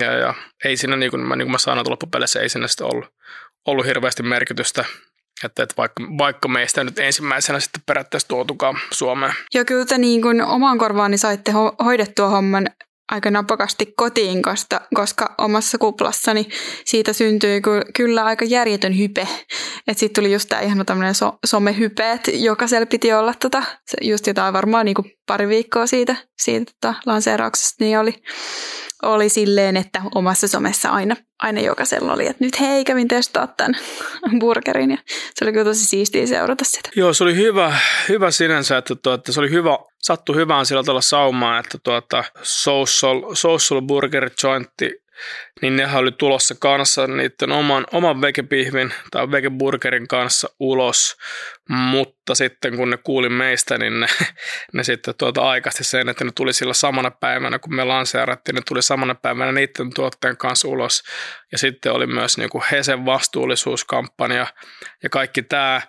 [0.00, 3.12] ja, ja ei siinä, niin kuin, niin kuin mä sanoin, loppupeleissä ei siinä sitten ollut,
[3.66, 4.84] ollut hirveästi merkitystä.
[5.44, 9.32] Että, että vaikka, vaikka meistä nyt ensimmäisenä sitten periaatteessa tuotukaan Suomeen.
[9.54, 12.66] Joo, kyllä te niin kuin omaan korvaani saitte ho- hoidettua homman
[13.12, 16.48] aika napakasti kotiin, koska, koska omassa kuplassani
[16.84, 17.62] siitä syntyi
[17.94, 19.28] kyllä aika järjetön hype.
[19.88, 23.62] Että sitten tuli just tämä ihan tämmöinen so, somehype, että jokaisella piti olla tota,
[24.02, 28.14] just jotain varmaan niin kuin pari viikkoa siitä, siitä tota lanseerauksesta, niin oli,
[29.02, 33.74] oli silleen, että omassa somessa aina, aina jokaisella oli, että nyt hei, kävin testaa tämän
[34.40, 34.98] burgerin ja
[35.34, 36.90] se oli kyllä tosi siistiä seurata sitä.
[36.96, 41.00] Joo, se oli hyvä, hyvä sinänsä, että tuota, se oli hyvä, sattui hyvään sillä tavalla
[41.00, 45.07] saumaan, että tuota, social, social burger jointti
[45.62, 51.16] niin nehän oli tulossa kanssa niiden oman, oman vegepihvin tai vegeburgerin kanssa ulos,
[51.68, 54.06] mutta sitten kun ne kuuli meistä, niin ne,
[54.74, 58.62] ne sitten tuota aikasti sen, että ne tuli sillä samana päivänä, kun me lanseerattiin, ne
[58.68, 61.02] tuli samana päivänä niiden tuotteen kanssa ulos.
[61.52, 64.46] Ja sitten oli myös niin kuin Hesen vastuullisuuskampanja
[65.02, 65.82] ja kaikki tämä,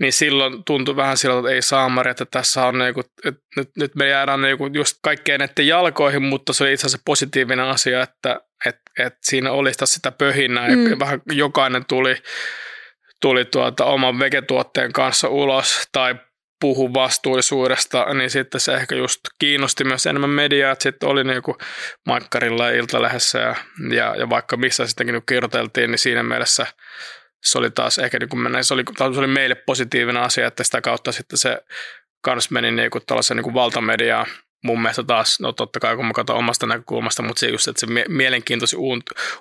[0.00, 3.94] niin silloin tuntui vähän siltä, että ei saamari, että tässä on niinku, että nyt, nyt
[3.94, 8.40] me jäädään niinku just kaikkeen näiden jalkoihin, mutta se oli itse asiassa positiivinen asia, että
[8.66, 10.90] et, et siinä oli sitä pöhinää mm.
[10.90, 12.16] ja vähän jokainen tuli,
[13.20, 16.14] tuli tuota oman vegetuotteen kanssa ulos tai
[16.60, 21.56] puhu vastuullisuudesta, niin sitten se ehkä just kiinnosti myös enemmän mediaa, että sitten oli niinku
[22.06, 23.54] Maikkarilla ja Iltalehdessä ja,
[23.90, 26.66] ja, ja vaikka missä sittenkin kirjoiteltiin, niin siinä mielessä–
[27.44, 28.84] se oli taas ehkä, niin kuin se, oli,
[29.14, 31.58] se oli meille positiivinen asia, että sitä kautta sitten se
[32.20, 33.54] kans meni niin kuin tällaisen niin kuin
[34.64, 37.80] mun mielestä taas, no totta kai kun mä katson omasta näkökulmasta, mutta se just, että
[37.80, 38.78] se mielenkiintoisin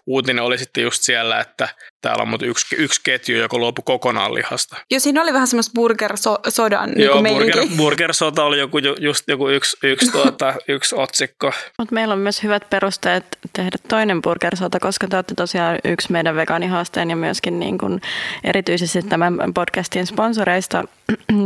[0.05, 1.69] uutinen oli sitten just siellä, että
[2.01, 4.77] täällä on mutta yksi, yksi ketju, joka luopui kokonaan lihasta.
[4.91, 9.77] Joo, siinä oli vähän semmoista burger-sodan niin Joo, burger, burger-sota oli joku, just joku yksi,
[9.83, 11.51] yksi, tuota, yksi otsikko.
[11.77, 16.35] Mutta meillä on myös hyvät perusteet tehdä toinen burger-sota, koska te olette tosiaan yksi meidän
[16.35, 18.01] vegaanihaasteen ja myöskin niin kuin
[18.43, 20.83] erityisesti tämän podcastin sponsoreista.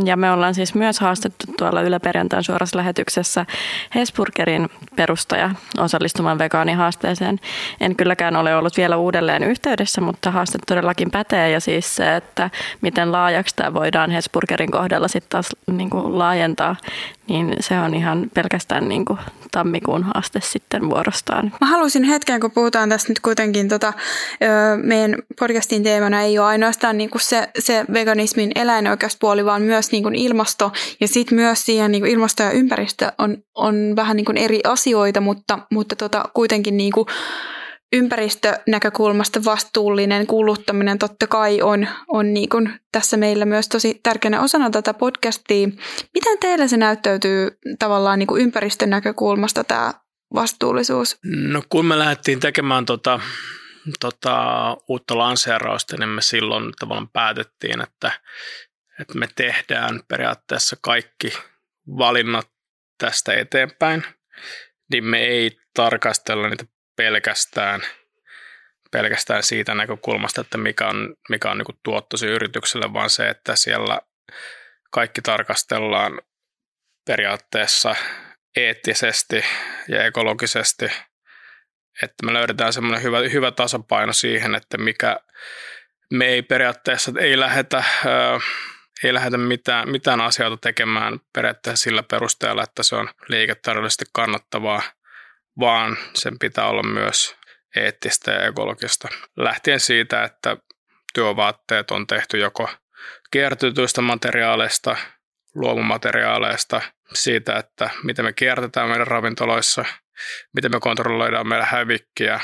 [0.04, 3.46] Ja me ollaan siis myös haastettu tuolla Yle Perjantain suorassa lähetyksessä
[3.94, 7.40] Hesburgerin perustaja osallistumaan vegaanihaasteeseen.
[7.80, 12.50] En kylläkään ole ollut vielä uudelleen yhteydessä, mutta haaste todellakin pätee ja siis se, että
[12.80, 16.76] miten laajaksi tämä voidaan Hesburgerin kohdalla sitten taas niin kuin laajentaa,
[17.28, 19.18] niin se on ihan pelkästään niin kuin
[19.50, 21.52] tammikuun haaste sitten vuorostaan.
[21.60, 23.92] Mä haluaisin hetken, kun puhutaan tästä nyt kuitenkin, tota,
[24.82, 30.02] meidän podcastin teemana ei ole ainoastaan niin kuin se, se veganismin eläinoikeuspuoli, vaan myös niin
[30.02, 34.24] kuin ilmasto ja sitten myös siihen niin kuin ilmasto ja ympäristö on, on vähän niin
[34.24, 37.06] kuin eri asioita, mutta, mutta tota, kuitenkin niin kuin
[37.92, 44.70] ympäristönäkökulmasta vastuullinen kuluttaminen totta kai on, on niin kuin tässä meillä myös tosi tärkeänä osana
[44.70, 45.68] tätä podcastia.
[46.14, 49.94] Miten teillä se näyttäytyy tavallaan niin kuin ympäristön näkökulmasta tämä
[50.34, 51.18] vastuullisuus?
[51.24, 53.20] No kun me lähdettiin tekemään tota,
[54.00, 58.12] tota, uutta lanseerausta, niin me silloin tavallaan päätettiin, että,
[59.00, 61.32] että me tehdään periaatteessa kaikki
[61.86, 62.48] valinnat
[62.98, 64.04] tästä eteenpäin,
[64.92, 66.64] niin me ei tarkastella niitä
[66.98, 67.82] pelkästään,
[68.90, 73.98] pelkästään siitä näkökulmasta, että mikä on, mikä on niin tuottosi yritykselle, vaan se, että siellä
[74.90, 76.22] kaikki tarkastellaan
[77.06, 77.94] periaatteessa
[78.56, 79.44] eettisesti
[79.88, 80.84] ja ekologisesti,
[82.02, 85.20] että me löydetään semmoinen hyvä, hyvä tasapaino siihen, että mikä
[86.10, 87.84] me ei periaatteessa ei lähetä,
[89.04, 94.82] ei lähetä mitään, mitään asioita tekemään periaatteessa sillä perusteella, että se on liiketaloudellisesti kannattavaa–
[95.60, 97.36] vaan sen pitää olla myös
[97.76, 99.08] eettistä ja ekologista.
[99.36, 100.56] Lähtien siitä, että
[101.14, 102.70] työvaatteet on tehty joko
[103.30, 104.96] kiertytyistä materiaaleista,
[105.54, 106.80] luomumateriaaleista,
[107.14, 109.84] siitä, että miten me kiertetään meidän ravintoloissa,
[110.54, 112.40] miten me kontrolloidaan meidän hävikkiä,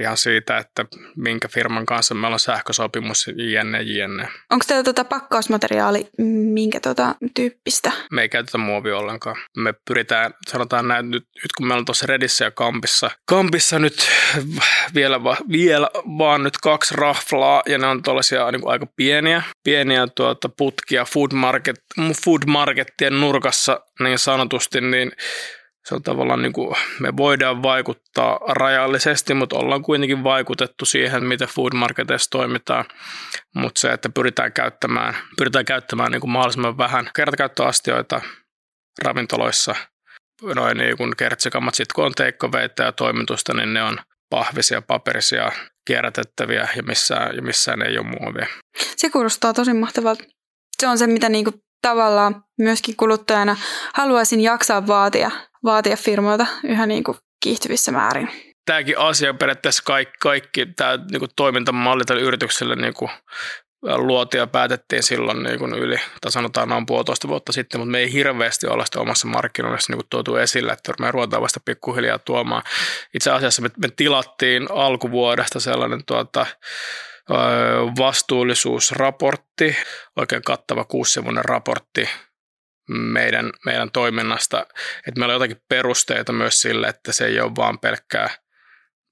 [0.00, 0.84] ihan siitä, että
[1.16, 4.28] minkä firman kanssa meillä on sähkösopimus, jne, jne.
[4.50, 6.08] Onko teillä tuota pakkausmateriaali
[6.52, 7.92] minkä tuota tyyppistä?
[8.10, 9.36] Me ei käytetä muovia ollenkaan.
[9.56, 14.08] Me pyritään, sanotaan näin, nyt, nyt kun meillä on tuossa Redissä ja Kampissa, Kampissa nyt
[14.94, 20.06] vielä, va, vielä vaan nyt kaksi raflaa, ja ne on tuollaisia niin aika pieniä, pieniä
[20.06, 21.84] tuota, putkia food, market,
[22.24, 25.12] food markettien nurkassa niin sanotusti, niin
[25.84, 31.48] se on tavallaan niin kuin, me voidaan vaikuttaa rajallisesti, mutta ollaan kuitenkin vaikutettu siihen, miten
[31.48, 32.84] food marketissa toimitaan.
[33.54, 38.20] Mutta se, että pyritään käyttämään, pyritään käyttämään niin kuin mahdollisimman vähän kertakäyttöastioita
[39.02, 39.74] ravintoloissa,
[40.54, 43.98] noin niin kuin kertsikammat, sitten kun on teikkoveitä ja toimitusta, niin ne on
[44.30, 45.52] pahvisia, paperisia,
[45.86, 48.46] kierrätettäviä ja missään, ja missään ei ole muovia.
[48.96, 50.24] Se kuulostaa tosi mahtavalta.
[50.80, 51.50] Se on se, mitä niinku
[51.82, 53.56] tavallaan myöskin kuluttajana
[53.94, 55.30] haluaisin jaksaa vaatia
[55.64, 58.28] vaatia firmoilta yhä niin kuin kiihtyvissä määrin.
[58.66, 63.10] Tämäkin asia periaatteessa kaikki, kaikki tämä niin kuin toimintamalli tälle yritykselle niin kuin
[63.96, 67.98] luotiin ja päätettiin silloin niin kuin yli, tai sanotaan noin puolitoista vuotta sitten, mutta me
[67.98, 72.62] ei hirveästi olla sitä omassa markkinoinnissa niin tuotu esille, että me ruvetaan vasta pikkuhiljaa tuomaan.
[73.14, 76.46] Itse asiassa me, me tilattiin alkuvuodesta sellainen tuota,
[77.98, 79.76] vastuullisuusraportti,
[80.16, 82.08] oikein kattava kuusivuinen raportti,
[82.88, 84.66] meidän, meidän toiminnasta,
[85.08, 88.30] että meillä on jotakin perusteita myös sille, että se ei ole vaan pelkkää,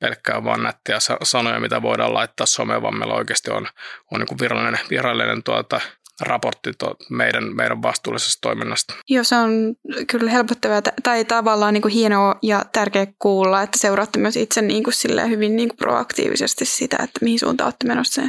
[0.01, 3.67] pelkkää vaan nättiä sanoja, mitä voidaan laittaa someen, vaan meillä oikeasti on,
[4.13, 5.81] on niin virallinen, virallinen tuota,
[6.21, 8.95] raportti to, meidän, meidän vastuullisesta toiminnasta.
[9.09, 9.75] Joo, se on
[10.07, 14.85] kyllä helpottavaa tai tavallaan niin kuin hienoa ja tärkeä kuulla, että seuraatte myös itse niin
[14.85, 14.95] kuin
[15.29, 18.23] hyvin niin kuin proaktiivisesti sitä, että mihin suuntaan olette menossa.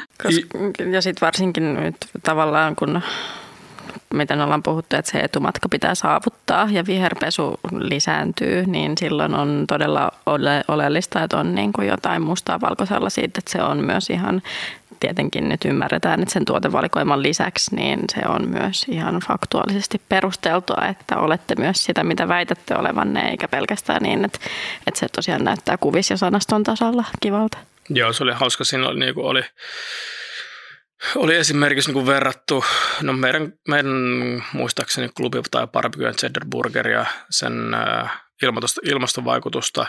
[0.91, 3.01] Ja sitten varsinkin nyt tavallaan, kun
[4.13, 10.11] miten ollaan puhuttu, että se etumatka pitää saavuttaa ja viherpesu lisääntyy, niin silloin on todella
[10.25, 14.41] ole, oleellista, että on niin kuin jotain mustaa valkoisella siitä, että se on myös ihan
[14.99, 21.17] tietenkin nyt ymmärretään, että sen tuotevalikoiman lisäksi, niin se on myös ihan faktuaalisesti perusteltua, että
[21.17, 24.39] olette myös sitä, mitä väitätte olevanne, eikä pelkästään niin, että,
[24.87, 27.57] että se tosiaan näyttää kuvis- ja sanaston tasolla kivalta.
[27.89, 28.63] Joo, se oli hauska.
[28.63, 29.41] Siinä oli, niin kuin oli
[31.15, 32.65] oli esimerkiksi niin kuin verrattu,
[33.01, 33.95] no meidän, meidän
[34.53, 38.21] muistaakseni klubi tai barbecue cheddar burger ja sen äh,
[38.83, 39.85] ilmastovaikutusta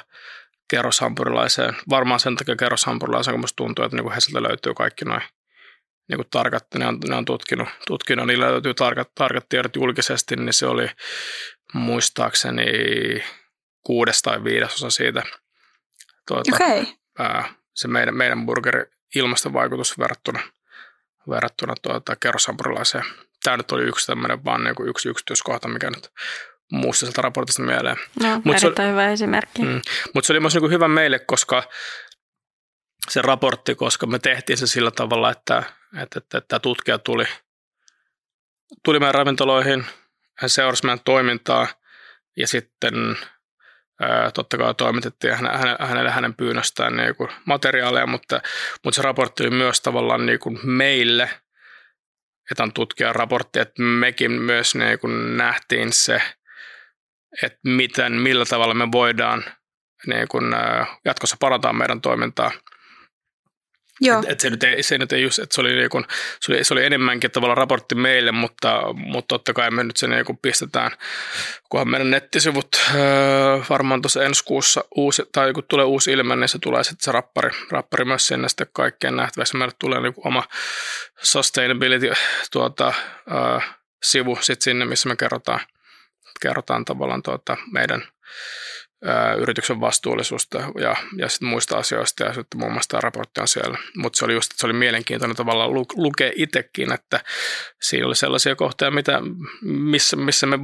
[0.70, 1.76] kerroshampurilaiseen.
[1.90, 5.22] Varmaan sen takia kerroshampurilaiseen, kun musta tuntuu, että niin kuin löytyy kaikki noin
[6.08, 10.36] niin kuin tarkat, ne on, ne on tutkinut, tutkinut, niillä löytyy tarkat, tarkat tiedot julkisesti,
[10.36, 10.86] niin se oli
[11.74, 12.64] muistaakseni
[13.82, 15.22] kuudes tai viidesosa siitä.
[16.28, 16.86] Tuota, okay.
[17.18, 18.84] ää, se meidän, meidän burgeri
[19.14, 20.40] ilmastovaikutus verrattuna,
[21.30, 23.04] verrattuna tuota, kerroshampurilaiseen.
[23.42, 26.08] Tämä nyt oli yksi tämmöinen vaan niin kuin yksi yksityiskohta, mikä nyt
[26.72, 27.96] muusta sieltä raportista mieleen.
[28.22, 29.62] No, Mut se, hyvä esimerkki.
[29.62, 29.80] Mm,
[30.14, 31.62] mutta se oli myös niin hyvä meille, koska
[33.10, 35.62] se raportti, koska me tehtiin se sillä tavalla, että,
[36.02, 37.24] että, että, että tutkija tuli,
[38.84, 39.86] tuli meidän ravintoloihin,
[40.38, 41.66] hän seurasi meidän toimintaa
[42.36, 43.16] ja sitten
[44.34, 48.40] totta kai toimitettiin hänelle, hänelle hänen pyynnöstään niin materiaaleja, mutta,
[48.84, 51.30] mutta se raportti oli myös tavallaan niin kuin meille,
[52.50, 56.22] että on tutkijan raportti, että mekin myös niin kuin nähtiin se,
[57.42, 59.44] että miten, millä tavalla me voidaan
[60.06, 60.44] niin kuin,
[61.04, 62.50] jatkossa parantaa meidän toimintaa–
[64.00, 64.18] Joo.
[64.18, 66.06] Et, et se, nyt ei, se nyt ei just, että se oli, niin kun,
[66.40, 70.10] se oli, se oli enemmänkin tavallaan raportti meille, mutta, mutta totta kai me nyt sen
[70.10, 70.90] niin pistetään,
[71.68, 76.48] kunhan meidän nettisivut öö, varmaan tuossa ensi kuussa uusi, tai kun tulee uusi ilme, niin
[76.48, 79.56] se tulee sitten se rappari, rappari myös sinne sitten kaikkeen nähtäväksi.
[79.56, 80.42] Meille tulee niin oma
[81.22, 82.12] sustainability
[82.52, 82.94] tuota,
[83.30, 83.58] öö,
[84.02, 85.60] sivu sitten sinne, missä me kerrotaan,
[86.40, 88.02] kerrotaan tavallaan tuota meidän
[89.38, 93.78] yrityksen vastuullisuutta ja, ja sitten muista asioista ja sitten muun muassa tämä raportti on siellä.
[93.96, 97.20] Mutta se oli just, se oli mielenkiintoinen tavalla lu, lukea itsekin, että
[97.82, 99.20] siinä oli sellaisia kohtia, mitä,
[99.62, 100.58] missä, missä me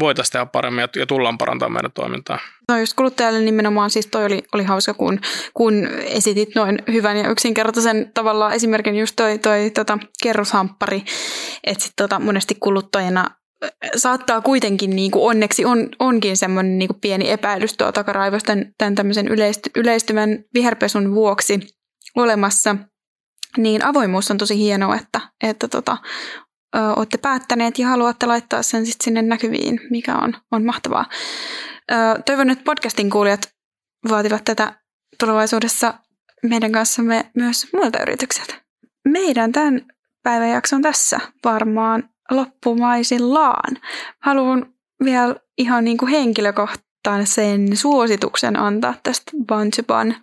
[0.00, 2.38] voitaisiin tehdä paremmin ja, ja tullaan parantamaan meidän toimintaa.
[2.68, 5.20] No just kuluttajalle nimenomaan, siis toi oli, oli hauska, kun,
[5.54, 11.04] kun esitit noin hyvän ja yksinkertaisen tavalla esimerkin just toi, toi tota, kerroshamppari,
[11.64, 13.39] että sitten tota, monesti kuluttajana
[13.96, 18.94] saattaa kuitenkin, niin kuin onneksi on, onkin semmoinen niin pieni epäilys tuo takaraivosta tämän, tämän
[18.94, 21.60] tämmöisen yleisty, yleistyvän viherpesun vuoksi
[22.16, 22.76] olemassa,
[23.56, 25.96] niin avoimuus on tosi hienoa, että, että tota,
[26.76, 31.06] ö, olette päättäneet ja haluatte laittaa sen sit sinne näkyviin, mikä on, on mahtavaa.
[31.92, 31.94] Ö,
[32.26, 33.48] toivon, että podcastin kuulijat
[34.08, 34.80] vaativat tätä
[35.18, 35.94] tulevaisuudessa
[36.42, 38.54] meidän kanssamme myös muilta yrityksiltä.
[39.08, 39.86] Meidän tämän
[40.22, 43.76] päivän jakson tässä varmaan loppumaisillaan.
[44.22, 44.74] Haluan
[45.04, 50.16] vielä ihan niin kuin henkilökohtaisen suosituksen antaa tästä Bunchaban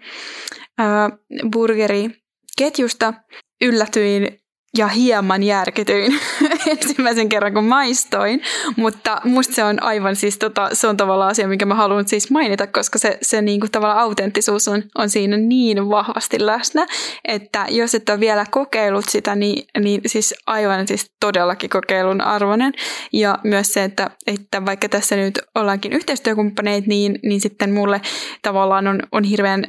[1.51, 3.13] burgeriketjusta.
[3.61, 4.39] Yllätyin
[4.77, 6.19] ja hieman järkytyin
[6.71, 8.41] ensimmäisen kerran, kun maistoin.
[8.75, 12.31] Mutta musta se on aivan siis, tota, se on tavallaan asia, minkä mä haluan siis
[12.31, 16.85] mainita, koska se, se niinku tavallaan autenttisuus on, on siinä niin vahvasti läsnä,
[17.27, 22.73] että jos et ole vielä kokeillut sitä, niin, niin siis aivan siis todellakin kokeilun arvoinen.
[23.13, 28.01] Ja myös se, että, että vaikka tässä nyt ollaankin yhteistyökumppaneita, niin, niin sitten mulle
[28.41, 29.65] tavallaan on, on hirveän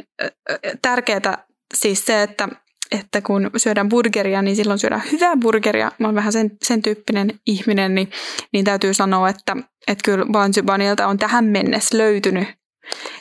[0.83, 2.49] tärkeää siis se, että
[2.93, 5.93] että kun syödään burgeria, niin silloin syödään hyvää burgeria.
[5.99, 8.11] Mä oon vähän sen, sen tyyppinen ihminen, niin,
[8.53, 9.57] niin täytyy sanoa, että,
[9.89, 12.49] että kyllä Bansubanilta on tähän mennessä löytynyt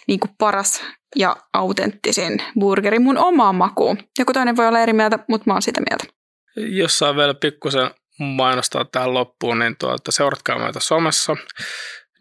[0.08, 0.84] niin kuin paras
[1.16, 3.98] ja autenttisin burgeri mun omaan makuun.
[4.20, 6.18] Joku toinen voi olla eri mieltä, mutta mä oon sitä mieltä.
[6.56, 11.36] Jos saa vielä pikkusen mainostaa tähän loppuun, niin tuota, seuratkaa meitä somessa.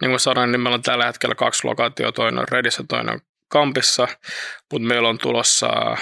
[0.01, 3.21] Niin kuin sanoin, niin meillä on tällä hetkellä kaksi lokaatioa, toinen on Redissä, toinen on
[3.49, 4.09] Kampissa,
[4.73, 5.97] mutta meillä on tulossa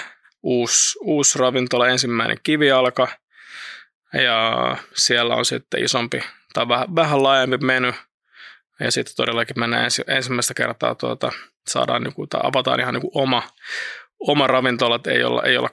[0.44, 3.08] uusi, uusi ravintola, ensimmäinen kivialka,
[4.12, 7.92] ja siellä on sitten isompi tai vähän, vähän laajempi meny,
[8.80, 11.32] ja sitten todellakin mennään ensi, ensimmäistä kertaa tuota,
[11.68, 13.42] saadaan niinku, tai avataan ihan niinku oma,
[14.18, 15.70] oma ravintola, ei olla, ei olla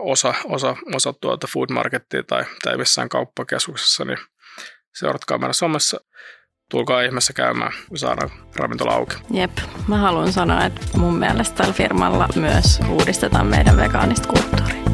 [0.00, 4.18] osa, osa, osa tuota food markettia tai, tai missään kauppakeskuksessa, niin
[4.94, 6.00] seuratkaa meidän somessa
[6.70, 9.14] tulkaa ihmeessä käymään, kun saadaan ravintola auki.
[9.30, 9.50] Jep,
[9.88, 14.89] mä haluan sanoa, että mun mielestä tällä firmalla myös uudistetaan meidän vegaanista kulttuuria.